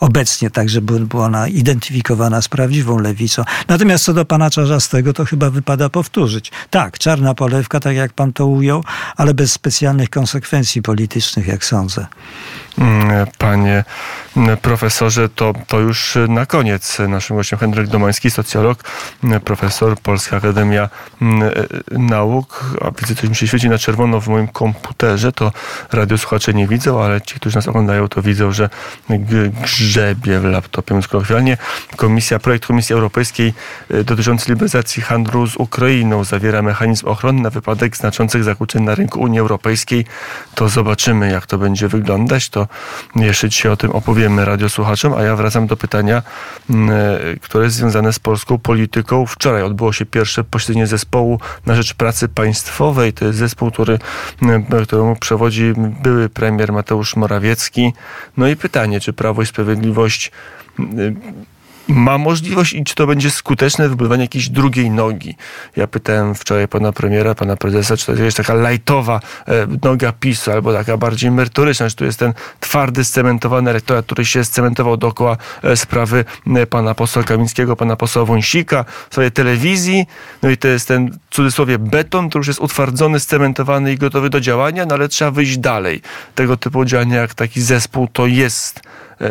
obecnie, 0.00 0.50
tak 0.50 0.68
żeby 0.68 1.00
była 1.00 1.26
ona 1.26 1.48
identyfikowana 1.48 2.42
z 2.42 2.48
prawdziwą 2.48 2.98
lewicą. 2.98 3.42
Natomiast 3.68 4.04
co 4.04 4.14
do 4.14 4.24
pana 4.24 4.50
Czarzastego, 4.50 5.12
to 5.12 5.24
chyba 5.24 5.50
wypada 5.50 5.88
powtórzyć. 5.88 6.52
Tak, 6.70 6.98
czarna 6.98 7.34
polewka, 7.34 7.80
tak 7.80 7.96
jak 7.96 8.12
pan 8.12 8.32
to 8.32 8.46
ujął, 8.46 8.84
ale 9.16 9.34
bez 9.34 9.52
specjalnych 9.52 10.10
konsekwencji 10.10 10.82
politycznych, 10.82 11.46
jak 11.46 11.64
sądzę. 11.64 12.06
Mm, 12.78 13.26
panie 13.38 13.84
profesorze, 14.62 15.28
to, 15.28 15.52
to 15.66 15.80
już 15.80 16.18
na 16.28 16.46
koniec. 16.46 16.98
Naszym 17.08 17.36
gościem 17.36 17.58
Henryk 17.58 17.88
Domański, 17.88 18.30
socjolog, 18.30 18.84
profesor 19.44 19.98
Polska 19.98 20.36
Akademia 20.36 20.88
Nauk. 21.90 22.76
A 22.80 22.90
widzę, 22.90 23.28
mi 23.28 23.36
się 23.46 23.48
świeci 23.48 23.68
na 23.68 23.78
czerwono 23.78 24.20
w 24.20 24.28
moim 24.28 24.48
komputerze. 24.48 25.32
To 25.32 25.52
radiosłuchacze 25.92 26.54
nie 26.54 26.66
widzą, 26.66 27.02
ale 27.02 27.20
ci, 27.20 27.34
którzy 27.34 27.56
nas 27.56 27.68
oglądają, 27.68 28.08
to 28.08 28.22
widzą, 28.22 28.52
że 28.52 28.70
grzebie 29.62 30.40
w 30.40 30.44
laptopie. 30.44 30.94
Mówiąc 30.94 31.08
komisja, 31.96 32.38
projekt 32.38 32.66
Komisji 32.66 32.94
Europejskiej 32.94 33.54
dotyczący 34.04 34.50
liberalizacji 34.50 35.02
handlu 35.02 35.46
z 35.46 35.56
Ukrainą 35.56 36.24
zawiera 36.24 36.62
mechanizm 36.62 37.08
ochrony 37.08 37.42
na 37.42 37.50
wypadek 37.50 37.96
znaczących 37.96 38.44
zakłóceń 38.44 38.82
na 38.82 38.94
rynku 38.94 39.20
Unii 39.20 39.40
Europejskiej. 39.40 40.04
To 40.54 40.68
zobaczymy, 40.68 41.30
jak 41.30 41.46
to 41.46 41.58
będzie 41.58 41.88
wyglądać. 41.88 42.48
To 42.48 42.68
jeszcze 43.16 43.48
dzisiaj 43.48 43.72
o 43.72 43.76
tym 43.76 43.90
opowiemy 43.90 44.44
radiosłuchaczom, 44.44 45.14
a 45.14 45.22
ja 45.22 45.36
wracam 45.36 45.66
do 45.66 45.76
pytania, 45.76 46.22
mm, 46.70 46.90
e, 46.90 47.40
które 47.40 47.64
jest 47.64 47.76
związane 47.76 48.12
z 48.12 48.18
polską 48.18 48.58
polityką. 48.58 49.26
Wczoraj 49.26 49.62
odbyło 49.62 49.92
się 49.92 50.06
pierwsze 50.06 50.44
posiedzenie 50.44 50.86
zespołu 50.86 51.40
na 51.66 51.74
rzecz 51.74 51.94
pracy 51.94 52.28
państwowej. 52.28 53.12
To 53.12 53.24
zespół, 53.32 53.70
który, 53.70 53.98
mm, 54.42 54.64
któremu 54.64 55.16
przewodzi 55.16 55.72
były 56.02 56.28
premier 56.28 56.72
Mateusz 56.72 57.16
Morawiecki. 57.16 57.92
No 58.36 58.48
i 58.48 58.56
pytanie, 58.56 59.00
czy 59.00 59.12
Prawo 59.12 59.42
i 59.42 59.46
Sprawiedliwość 59.46 60.32
ma 61.92 62.18
możliwość 62.18 62.72
i 62.72 62.84
czy 62.84 62.94
to 62.94 63.06
będzie 63.06 63.30
skuteczne 63.30 63.88
wybudowanie 63.88 64.22
jakiejś 64.22 64.48
drugiej 64.48 64.90
nogi. 64.90 65.36
Ja 65.76 65.86
pytałem 65.86 66.34
wczoraj 66.34 66.68
pana 66.68 66.92
premiera, 66.92 67.34
pana 67.34 67.56
prezesa, 67.56 67.96
czy 67.96 68.06
to 68.06 68.22
jest 68.22 68.36
taka 68.36 68.54
lajtowa 68.54 69.20
e, 69.48 69.66
noga 69.82 70.12
PiSu, 70.12 70.52
albo 70.52 70.72
taka 70.72 70.96
bardziej 70.96 71.30
merytoryczna, 71.30 71.90
czy 71.90 71.96
to 71.96 72.04
jest 72.04 72.18
ten 72.18 72.32
twardy, 72.60 73.04
scementowany 73.04 73.70
elektorat, 73.70 74.04
który 74.06 74.24
się 74.24 74.44
scementował 74.44 74.96
dookoła 74.96 75.36
e, 75.62 75.76
sprawy 75.76 76.24
e, 76.56 76.66
pana 76.66 76.94
posła 76.94 77.22
Kamińskiego, 77.22 77.76
pana 77.76 77.96
posła 77.96 78.24
Wąsika, 78.24 78.84
w 79.10 79.12
swojej 79.12 79.32
telewizji. 79.32 80.06
No 80.42 80.50
i 80.50 80.56
to 80.56 80.68
jest 80.68 80.88
ten, 80.88 81.18
w 81.30 81.34
cudzysłowie, 81.34 81.78
beton, 81.78 82.28
który 82.28 82.40
już 82.40 82.48
jest 82.48 82.60
utwardzony, 82.60 83.20
scementowany 83.20 83.92
i 83.92 83.96
gotowy 83.96 84.30
do 84.30 84.40
działania, 84.40 84.86
no 84.86 84.94
ale 84.94 85.08
trzeba 85.08 85.30
wyjść 85.30 85.58
dalej. 85.58 86.02
Tego 86.34 86.56
typu 86.56 86.84
działania 86.84 87.20
jak 87.20 87.34
taki 87.34 87.62
zespół 87.62 88.08
to 88.12 88.26
jest 88.26 88.80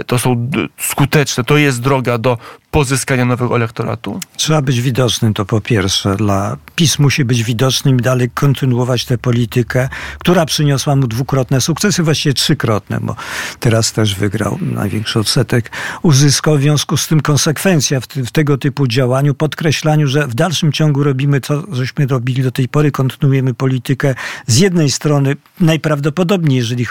to 0.07 0.19
są 0.19 0.49
skuteczne, 0.77 1.43
to 1.43 1.57
jest 1.57 1.81
droga 1.81 2.17
do 2.17 2.37
pozyskania 2.71 3.25
nowego 3.25 3.55
elektoratu? 3.55 4.19
Trzeba 4.35 4.61
być 4.61 4.81
widocznym, 4.81 5.33
to 5.33 5.45
po 5.45 5.61
pierwsze. 5.61 6.15
Dla 6.15 6.57
PiS 6.75 6.99
musi 6.99 7.25
być 7.25 7.43
widocznym 7.43 7.97
i 7.97 8.01
dalej 8.01 8.29
kontynuować 8.33 9.05
tę 9.05 9.17
politykę, 9.17 9.89
która 10.19 10.45
przyniosła 10.45 10.95
mu 10.95 11.07
dwukrotne 11.07 11.61
sukcesy, 11.61 12.03
właściwie 12.03 12.33
trzykrotne, 12.33 12.99
bo 13.01 13.15
teraz 13.59 13.91
też 13.91 14.15
wygrał 14.15 14.57
największy 14.61 15.19
odsetek. 15.19 15.71
Uzyskał 16.01 16.57
w 16.57 16.61
związku 16.61 16.97
z 16.97 17.07
tym 17.07 17.21
konsekwencja 17.21 17.99
w, 17.99 18.07
w 18.07 18.31
tego 18.31 18.57
typu 18.57 18.87
działaniu, 18.87 19.33
podkreślaniu, 19.33 20.07
że 20.07 20.27
w 20.27 20.35
dalszym 20.35 20.71
ciągu 20.71 21.03
robimy 21.03 21.41
to, 21.41 21.63
żeśmy 21.71 22.07
robili 22.07 22.43
do 22.43 22.51
tej 22.51 22.67
pory, 22.67 22.91
kontynuujemy 22.91 23.53
politykę 23.53 24.15
z 24.47 24.57
jednej 24.57 24.91
strony 24.91 25.35
najprawdopodobniej, 25.59 26.57
jeżeli 26.57 26.85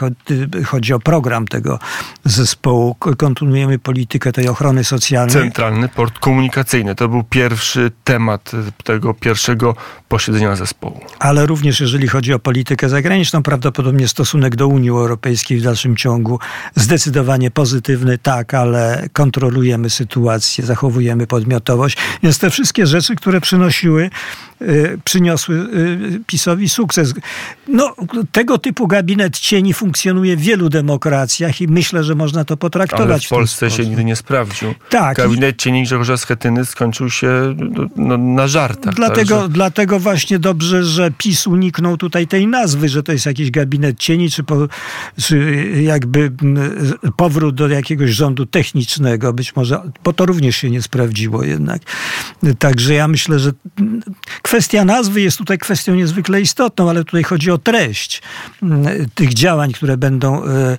chodzi 0.64 0.92
o 0.92 1.00
program 1.00 1.48
tego 1.48 1.78
zespołu, 2.24 2.94
kontynuujemy 2.94 3.78
politykę 3.78 4.32
tej 4.32 4.48
ochrony 4.48 4.84
socjalnej. 4.84 5.34
Centralny 5.68 5.88
port 5.88 6.18
komunikacyjny 6.18 6.94
to 6.94 7.08
był 7.08 7.24
pierwszy 7.24 7.90
temat 8.04 8.52
tego 8.84 9.14
pierwszego 9.14 9.76
posiedzenia 10.08 10.56
zespołu. 10.56 11.00
Ale 11.18 11.46
również 11.46 11.80
jeżeli 11.80 12.08
chodzi 12.08 12.32
o 12.32 12.38
politykę 12.38 12.88
zagraniczną, 12.88 13.42
prawdopodobnie 13.42 14.08
stosunek 14.08 14.56
do 14.56 14.68
Unii 14.68 14.90
Europejskiej 14.90 15.58
w 15.58 15.62
dalszym 15.62 15.96
ciągu 15.96 16.38
zdecydowanie 16.74 17.50
pozytywny, 17.50 18.18
tak, 18.18 18.54
ale 18.54 19.08
kontrolujemy 19.12 19.90
sytuację, 19.90 20.64
zachowujemy 20.64 21.26
podmiotowość. 21.26 21.96
Więc 22.22 22.38
te 22.38 22.50
wszystkie 22.50 22.86
rzeczy, 22.86 23.16
które 23.16 23.40
przynosiły 23.40 24.10
Y, 24.62 24.98
przyniosły 25.04 25.56
y, 25.56 26.20
PiSowi 26.26 26.68
sukces. 26.68 27.14
No, 27.68 27.94
tego 28.32 28.58
typu 28.58 28.86
gabinet 28.86 29.38
cieni 29.38 29.74
funkcjonuje 29.74 30.36
w 30.36 30.40
wielu 30.40 30.68
demokracjach 30.68 31.60
i 31.60 31.68
myślę, 31.68 32.04
że 32.04 32.14
można 32.14 32.44
to 32.44 32.56
potraktować. 32.56 33.08
Ale 33.10 33.20
w 33.20 33.28
Polsce 33.28 33.70
w 33.70 33.72
się 33.72 33.86
nigdy 33.86 34.04
nie 34.04 34.16
sprawdził. 34.16 34.74
Tak. 34.90 35.16
Gabinet 35.16 35.56
i... 35.58 35.62
cieni 35.62 35.82
Grzegorza 35.82 36.16
Schetyny 36.16 36.64
skończył 36.64 37.10
się 37.10 37.54
no, 37.56 37.86
no 37.96 38.18
na 38.18 38.48
żartach. 38.48 38.94
Dlatego, 38.94 39.42
tak, 39.42 39.50
dlatego 39.50 40.00
właśnie 40.00 40.38
dobrze, 40.38 40.84
że 40.84 41.10
PiS 41.18 41.46
uniknął 41.46 41.96
tutaj 41.96 42.26
tej 42.26 42.46
nazwy, 42.46 42.88
że 42.88 43.02
to 43.02 43.12
jest 43.12 43.26
jakiś 43.26 43.50
gabinet 43.50 43.98
cieni, 43.98 44.30
czy, 44.30 44.44
po, 44.44 44.68
czy 45.22 45.66
jakby 45.82 46.32
powrót 47.16 47.54
do 47.54 47.68
jakiegoś 47.68 48.10
rządu 48.10 48.46
technicznego, 48.46 49.32
być 49.32 49.56
może, 49.56 49.80
bo 50.04 50.12
to 50.12 50.26
również 50.26 50.56
się 50.56 50.70
nie 50.70 50.82
sprawdziło 50.82 51.44
jednak. 51.44 51.82
Także 52.58 52.94
ja 52.94 53.08
myślę, 53.08 53.38
że 53.38 53.52
Kwestia 54.42 54.84
nazwy 54.84 55.20
jest 55.20 55.38
tutaj 55.38 55.58
kwestią 55.58 55.94
niezwykle 55.94 56.40
istotną, 56.40 56.90
ale 56.90 57.04
tutaj 57.04 57.22
chodzi 57.22 57.50
o 57.50 57.58
treść 57.58 58.22
tych 59.14 59.34
działań, 59.34 59.72
które 59.72 59.96
będą 59.96 60.44
e, 60.44 60.76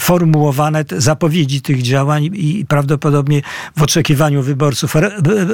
formułowane 0.00 0.84
zapowiedzi 0.96 1.62
tych 1.62 1.82
działań 1.82 2.24
i 2.24 2.64
prawdopodobnie 2.68 3.42
w 3.76 3.82
oczekiwaniu 3.82 4.42
wyborców 4.42 4.96
re, 4.96 5.10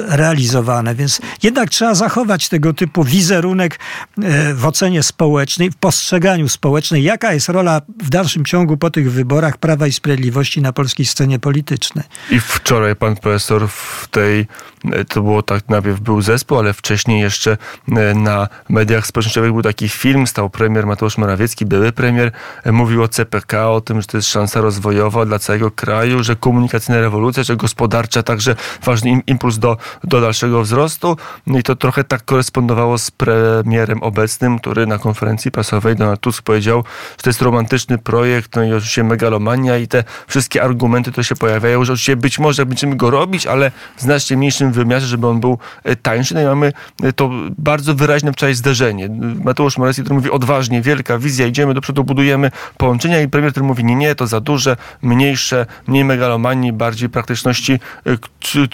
realizowane. 0.07 0.95
Więc 0.95 1.21
jednak 1.43 1.69
trzeba 1.69 1.95
zachować 1.95 2.49
tego 2.49 2.73
typu 2.73 3.03
wizerunek 3.03 3.79
e, 4.23 4.53
w 4.53 4.65
ocenie 4.65 5.03
społecznej, 5.03 5.71
w 5.71 5.75
postrzeganiu 5.75 6.49
społecznej, 6.49 7.03
jaka 7.03 7.33
jest 7.33 7.49
rola 7.49 7.81
w 8.03 8.09
dalszym 8.09 8.45
ciągu 8.45 8.77
po 8.77 8.89
tych 8.89 9.11
wyborach 9.11 9.57
Prawa 9.57 9.87
i 9.87 9.91
Sprawiedliwości 9.91 10.61
na 10.61 10.73
polskiej 10.73 11.05
scenie 11.05 11.39
politycznej. 11.39 12.05
I 12.31 12.39
wczoraj 12.39 12.95
pan 12.95 13.15
profesor 13.15 13.67
w 13.69 14.07
tej, 14.11 14.47
e, 14.91 15.05
to 15.05 15.21
było 15.21 15.43
tak, 15.43 15.69
najpierw 15.69 15.99
był 15.99 16.21
zespół, 16.21 16.59
ale 16.59 16.73
wcześniej 16.73 17.21
jeszcze 17.21 17.57
e, 17.91 18.13
na 18.13 18.47
mediach 18.69 19.07
społecznościowych 19.07 19.51
był 19.51 19.61
taki 19.61 19.89
film, 19.89 20.27
stał 20.27 20.49
premier 20.49 20.85
Mateusz 20.85 21.17
Morawiecki, 21.17 21.65
były 21.65 21.91
premier, 21.91 22.31
mówił 22.65 23.03
o 23.03 23.07
CPK, 23.07 23.69
o 23.69 23.81
tym, 23.81 24.01
że 24.01 24.07
to 24.07 24.17
jest 24.17 24.24
jest 24.25 24.33
szansa 24.33 24.61
rozwojowa 24.61 25.25
dla 25.25 25.39
całego 25.39 25.71
kraju, 25.71 26.23
że 26.23 26.35
komunikacyjna 26.35 27.01
rewolucja, 27.01 27.43
że 27.43 27.55
gospodarcza 27.55 28.23
także 28.23 28.55
ważny 28.83 29.21
impuls 29.27 29.57
do, 29.57 29.77
do 30.03 30.21
dalszego 30.21 30.61
wzrostu. 30.61 31.17
No 31.47 31.59
I 31.59 31.63
to 31.63 31.75
trochę 31.75 32.03
tak 32.03 32.25
korespondowało 32.25 32.97
z 32.97 33.11
premierem 33.11 34.03
obecnym, 34.03 34.59
który 34.59 34.87
na 34.87 34.97
konferencji 34.97 35.51
prasowej 35.51 35.95
Donald 35.95 36.19
Tusk 36.19 36.43
powiedział, 36.43 36.83
że 37.17 37.23
to 37.23 37.29
jest 37.29 37.41
romantyczny 37.41 37.97
projekt, 37.97 38.55
no 38.55 38.63
i 38.63 38.73
oczywiście 38.73 39.03
megalomania 39.03 39.77
i 39.77 39.87
te 39.87 40.03
wszystkie 40.27 40.63
argumenty, 40.63 41.11
które 41.11 41.23
się 41.23 41.35
pojawiają, 41.35 41.85
że 41.85 41.93
oczywiście 41.93 42.15
być 42.15 42.39
może 42.39 42.65
będziemy 42.65 42.95
go 42.95 43.09
robić, 43.09 43.47
ale 43.47 43.71
w 43.97 44.01
znacznie 44.01 44.37
mniejszym 44.37 44.71
wymiarze, 44.71 45.07
żeby 45.07 45.27
on 45.27 45.39
był 45.39 45.57
e, 45.83 45.95
tańszy. 45.95 46.33
No 46.33 46.41
i 46.41 46.45
mamy 46.45 46.73
e, 47.03 47.13
to 47.13 47.29
bardzo 47.57 47.95
wyraźne 47.95 48.33
wczoraj 48.33 48.55
zderzenie. 48.55 49.09
Mateusz 49.43 49.77
Morawiecki, 49.77 50.01
który 50.01 50.15
mówi 50.15 50.31
odważnie, 50.31 50.81
wielka 50.81 51.17
wizja, 51.17 51.47
idziemy 51.47 51.73
do 51.73 51.81
przodu, 51.81 52.03
budujemy 52.03 52.51
połączenia 52.77 53.21
i 53.21 53.27
premier, 53.27 53.51
który 53.51 53.65
mówi 53.65 53.83
nie, 53.83 53.95
nie, 53.95 54.14
to 54.15 54.27
za 54.27 54.39
duże, 54.39 54.77
mniejsze, 55.01 55.65
mniej 55.87 56.05
megalomanii, 56.05 56.73
bardziej 56.73 57.09
praktyczności, 57.09 57.79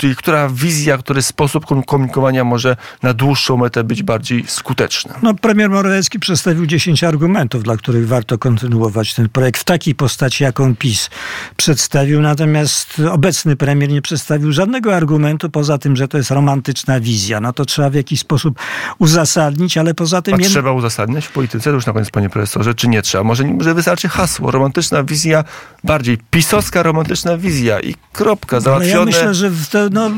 y, 0.03 0.15
która 0.15 0.49
wizja, 0.49 0.97
który 0.97 1.21
sposób 1.21 1.65
komunikowania 1.85 2.43
może 2.43 2.75
na 3.03 3.13
dłuższą 3.13 3.57
metę 3.57 3.83
być 3.83 4.03
bardziej 4.03 4.43
skuteczny. 4.47 5.13
No, 5.21 5.33
premier 5.33 5.69
Morawiecki 5.69 6.19
przedstawił 6.19 6.65
10 6.65 7.03
argumentów, 7.03 7.63
dla 7.63 7.77
których 7.77 8.07
warto 8.07 8.37
kontynuować 8.37 9.13
ten 9.13 9.29
projekt 9.29 9.61
w 9.61 9.63
takiej 9.63 9.95
postaci, 9.95 10.43
jaką 10.43 10.75
PiS 10.75 11.09
przedstawił, 11.57 12.21
natomiast 12.21 13.01
obecny 13.11 13.55
premier 13.55 13.89
nie 13.89 14.01
przedstawił 14.01 14.51
żadnego 14.51 14.95
argumentu 14.95 15.49
poza 15.49 15.77
tym, 15.77 15.95
że 15.95 16.07
to 16.07 16.17
jest 16.17 16.31
romantyczna 16.31 16.99
wizja. 16.99 17.41
No 17.41 17.53
to 17.53 17.65
trzeba 17.65 17.89
w 17.89 17.93
jakiś 17.93 18.19
sposób 18.19 18.59
uzasadnić, 18.99 19.77
ale 19.77 19.93
poza 19.93 20.21
tym... 20.21 20.33
A 20.33 20.37
trzeba 20.37 20.71
uzasadniać 20.71 21.25
w 21.25 21.31
polityce, 21.31 21.63
to 21.63 21.75
już 21.75 21.85
na 21.85 21.93
koniec 21.93 22.09
panie 22.09 22.29
profesorze, 22.29 22.73
czy 22.73 22.87
nie 22.87 23.01
trzeba? 23.01 23.23
Może, 23.23 23.43
może 23.43 23.73
wystarczy 23.73 24.09
hasło, 24.09 24.51
romantyczna 24.51 25.03
wizja 25.03 25.30
wizja, 25.31 25.43
bardziej 25.83 26.17
pisowska, 26.31 26.83
romantyczna 26.83 27.37
wizja 27.37 27.79
i 27.79 27.95
kropka, 28.13 28.59
załatwione. 28.59 28.99
ja 28.99 29.05
myślę, 29.05 29.33
że 29.33 29.51
to 29.71 29.89
no, 29.91 30.11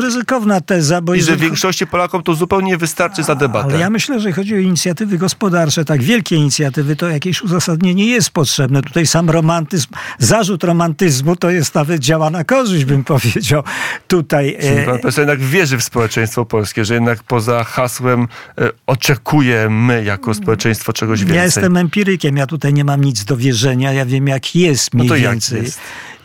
ryzykowna 0.00 0.60
teza. 0.60 1.00
Bo 1.00 1.14
I 1.14 1.22
że 1.22 1.36
większości 1.36 1.86
Polakom 1.86 2.22
to 2.22 2.34
zupełnie 2.34 2.76
wystarczy 2.76 3.22
za 3.22 3.34
debatę. 3.34 3.68
Ale 3.68 3.78
ja 3.78 3.90
myślę, 3.90 4.20
że 4.20 4.32
chodzi 4.32 4.54
o 4.54 4.58
inicjatywy 4.58 5.18
gospodarcze, 5.18 5.84
tak 5.84 6.02
wielkie 6.02 6.36
inicjatywy, 6.36 6.96
to 6.96 7.08
jakieś 7.08 7.42
uzasadnienie 7.42 8.06
jest 8.06 8.30
potrzebne. 8.30 8.82
Tutaj 8.82 9.06
sam 9.06 9.30
romantyzm, 9.30 9.88
zarzut 10.18 10.64
romantyzmu 10.64 11.36
to 11.36 11.50
jest 11.50 11.74
nawet 11.74 12.00
działa 12.00 12.30
na 12.30 12.44
korzyść, 12.44 12.84
bym 12.84 13.04
powiedział. 13.14 13.62
Tutaj... 14.08 14.56
Czyli 14.60 14.86
pan 14.86 14.98
profesor 14.98 15.22
jednak 15.22 15.40
wierzy 15.40 15.78
w 15.78 15.82
społeczeństwo 15.82 16.44
polskie, 16.44 16.84
że 16.84 16.94
jednak 16.94 17.22
poza 17.22 17.64
hasłem 17.64 18.28
e, 18.58 18.70
oczekujemy 18.86 20.04
jako 20.04 20.34
społeczeństwo 20.34 20.92
czegoś 20.92 21.20
więcej. 21.20 21.36
Ja 21.36 21.44
jestem 21.44 21.76
empirykiem, 21.76 22.36
ja 22.36 22.46
tutaj 22.46 22.74
nie 22.74 22.84
mam 22.84 23.04
nic 23.04 23.24
do 23.24 23.36
wierzenia, 23.36 23.92
ja 23.92 24.06
wiem 24.06 24.28
jak 24.36 24.54
jest 24.54 24.94
mniej 24.94 25.08
no 25.08 25.14
więcej. 25.14 25.58
Jak 25.58 25.66
jest? 25.66 25.80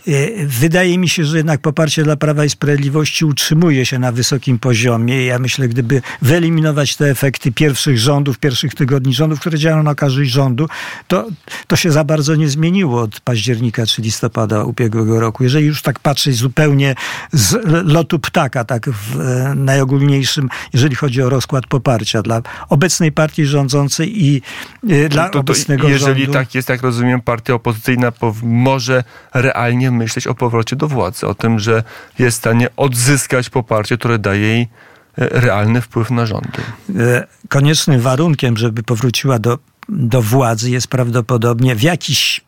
E, 0.08 0.46
wydaje 0.46 0.98
mi 0.98 1.10
się, 1.10 1.26
że 1.26 1.38
jednak 1.38 1.62
poparcie 1.62 2.04
dla 2.04 2.16
Prawa 2.16 2.46
i 2.46 2.50
Sprawiedliwości 2.50 3.26
utrzymuje 3.26 3.86
się 3.86 4.00
na 4.00 4.12
wysokim 4.12 4.60
poziomie. 4.60 5.26
Ja 5.26 5.40
myślę, 5.40 5.68
gdyby 5.68 6.02
wyeliminować 6.22 6.96
te 6.96 7.10
efekty 7.10 7.52
pierwszych 7.52 7.98
rządów, 7.98 8.40
pierwszych 8.40 8.76
tygodni 8.76 9.14
rządów, 9.14 9.40
które 9.40 9.58
działają 9.58 9.84
na 9.84 9.96
korzyść 9.96 10.32
rządu, 10.32 10.68
to, 11.08 11.28
to 11.68 11.76
się 11.76 11.92
za 11.92 12.04
bardzo 12.04 12.36
nie 12.36 12.50
zmieniło 12.50 13.02
od 13.02 13.20
października 13.20 13.86
czy 13.86 14.02
listopada 14.02 14.64
ubiegłego 14.64 15.20
roku. 15.20 15.44
Jeżeli 15.44 15.66
już 15.66 15.82
tak 15.82 16.00
patrzeć 16.00 16.36
zupełnie 16.36 16.96
z 17.32 17.58
lotu 17.86 18.20
ptaka, 18.20 18.64
tak 18.64 18.90
w 18.90 19.20
e, 19.20 19.56
najogólniejszym, 19.56 20.50
jeżeli 20.74 20.96
chodzi 20.96 21.22
o 21.22 21.30
rozkład 21.30 21.68
poparcia 21.68 22.22
dla 22.22 22.42
obecnej 22.70 23.12
partii 23.12 23.46
rządzącej 23.46 24.26
i 24.26 24.42
e, 24.90 25.10
dla 25.10 25.26
To, 25.26 25.34
to, 25.34 25.40
obecnego 25.40 25.90
jeżeli 25.90 26.22
rządu. 26.22 26.34
tak 26.34 26.56
jest, 26.56 26.70
jak 26.70 26.82
rozumiem, 26.82 27.22
partia 27.22 27.54
opozycyjna 27.54 28.12
może 28.44 29.04
realnie 29.34 29.91
myśleć 29.92 30.28
o 30.28 30.36
powrocie 30.36 30.76
do 30.76 30.88
władzy, 30.88 31.28
o 31.28 31.36
tym, 31.36 31.60
że 31.60 31.84
jest 32.20 32.38
w 32.38 32.40
stanie 32.40 32.68
odzyskać 32.78 33.50
poparcie, 33.50 33.98
które 33.98 34.20
daje 34.20 34.42
jej 34.42 34.62
e, 34.62 34.68
realny 35.18 35.82
wpływ 35.82 36.12
na 36.12 36.26
rządy. 36.26 36.62
E, 37.00 37.28
koniecznym 37.50 38.02
warunkiem, 38.02 38.58
żeby 38.58 38.84
powróciła 38.84 39.40
do, 39.40 39.60
do 39.90 40.22
władzy 40.22 40.72
jest 40.72 40.88
prawdopodobnie 40.88 41.76
w 41.76 41.82
jakiś 41.82 42.42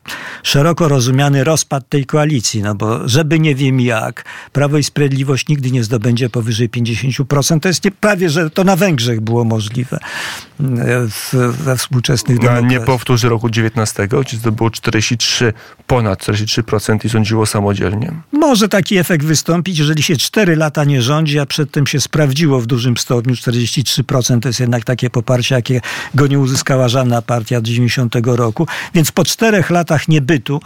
szeroko 0.43 0.87
rozumiany 0.87 1.43
rozpad 1.43 1.89
tej 1.89 2.05
koalicji, 2.05 2.61
no 2.61 2.75
bo 2.75 3.09
żeby 3.09 3.39
nie 3.39 3.55
wiem 3.55 3.79
jak, 3.79 4.25
Prawo 4.51 4.77
i 4.77 4.83
Sprawiedliwość 4.83 5.47
nigdy 5.47 5.71
nie 5.71 5.83
zdobędzie 5.83 6.29
powyżej 6.29 6.69
50%. 6.69 7.59
To 7.59 7.67
jest 7.67 7.85
nie, 7.85 7.91
prawie, 7.91 8.29
że 8.29 8.49
to 8.49 8.63
na 8.63 8.75
Węgrzech 8.75 9.21
było 9.21 9.43
możliwe 9.43 9.97
e, 9.97 11.07
w, 11.09 11.33
we 11.63 11.77
współczesnych 11.77 12.37
A 12.37 12.41
demokracjach. 12.41 12.71
nie 12.71 12.85
powtórzy 12.85 13.29
roku 13.29 13.49
19, 13.49 14.07
gdzie 14.07 14.37
to 14.37 14.51
było 14.51 14.69
43, 14.69 15.53
ponad 15.87 16.19
43% 16.19 17.05
i 17.05 17.09
rządziło 17.09 17.45
samodzielnie. 17.45 18.11
Może 18.31 18.69
taki 18.69 18.97
efekt 18.97 19.25
wystąpić, 19.25 19.79
jeżeli 19.79 20.03
się 20.03 20.15
4 20.15 20.55
lata 20.55 20.83
nie 20.83 21.01
rządzi, 21.01 21.39
a 21.39 21.45
przedtem 21.45 21.87
się 21.87 22.01
sprawdziło 22.01 22.59
w 22.59 22.65
dużym 22.65 22.97
stopniu. 22.97 23.33
43% 23.33 24.39
to 24.39 24.49
jest 24.49 24.59
jednak 24.59 24.83
takie 24.83 25.09
poparcie, 25.09 25.55
jakiego 25.55 26.27
nie 26.29 26.39
uzyskała 26.39 26.87
żadna 26.87 27.21
partia 27.23 27.57
od 27.57 27.63
90 27.63 28.15
roku. 28.25 28.67
Więc 28.93 29.11
po 29.11 29.25
czterech 29.25 29.69
latach 29.69 30.07
niebytu 30.07 30.59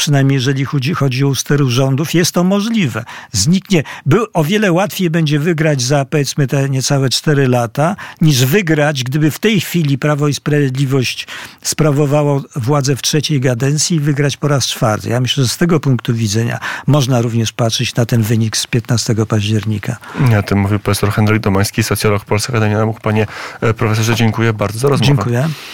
przynajmniej 0.00 0.34
jeżeli 0.34 0.64
chodzi, 0.64 0.94
chodzi 0.94 1.24
o 1.24 1.28
usteru 1.28 1.70
rządów, 1.70 2.14
jest 2.14 2.32
to 2.32 2.44
możliwe. 2.44 3.04
Zniknie, 3.32 3.82
by, 4.06 4.32
o 4.32 4.44
wiele 4.44 4.72
łatwiej 4.72 5.10
będzie 5.10 5.38
wygrać 5.38 5.82
za 5.82 6.04
powiedzmy 6.04 6.46
te 6.46 6.70
niecałe 6.70 7.08
4 7.08 7.48
lata, 7.48 7.96
niż 8.20 8.44
wygrać, 8.44 9.04
gdyby 9.04 9.30
w 9.30 9.38
tej 9.38 9.60
chwili 9.60 9.98
Prawo 9.98 10.28
i 10.28 10.34
Sprawiedliwość 10.34 11.26
sprawowało 11.62 12.42
władzę 12.56 12.96
w 12.96 13.02
trzeciej 13.02 13.40
kadencji 13.40 13.96
i 13.96 14.00
wygrać 14.00 14.36
po 14.36 14.48
raz 14.48 14.66
czwarty. 14.66 15.08
Ja 15.08 15.20
myślę, 15.20 15.44
że 15.44 15.48
z 15.48 15.56
tego 15.56 15.80
punktu 15.80 16.14
widzenia 16.14 16.58
można 16.86 17.22
również 17.22 17.52
patrzeć 17.52 17.94
na 17.94 18.06
ten 18.06 18.22
wynik 18.22 18.56
z 18.56 18.66
15 18.66 19.14
października. 19.28 19.96
Ja 20.30 20.38
o 20.38 20.42
tym 20.42 20.58
mówił 20.58 20.78
profesor 20.78 21.10
Henryk 21.10 21.42
Domański, 21.42 21.82
socjolog 21.82 22.24
Polskiej 22.24 22.52
Akademii 22.52 22.76
Nauk. 22.76 23.00
Panie 23.00 23.26
e, 23.60 23.74
profesorze, 23.74 24.14
dziękuję 24.14 24.52
bardzo 24.52 24.78
za 24.78 24.88
rozmowę. 24.88 25.06
Dziękuję. 25.06 25.48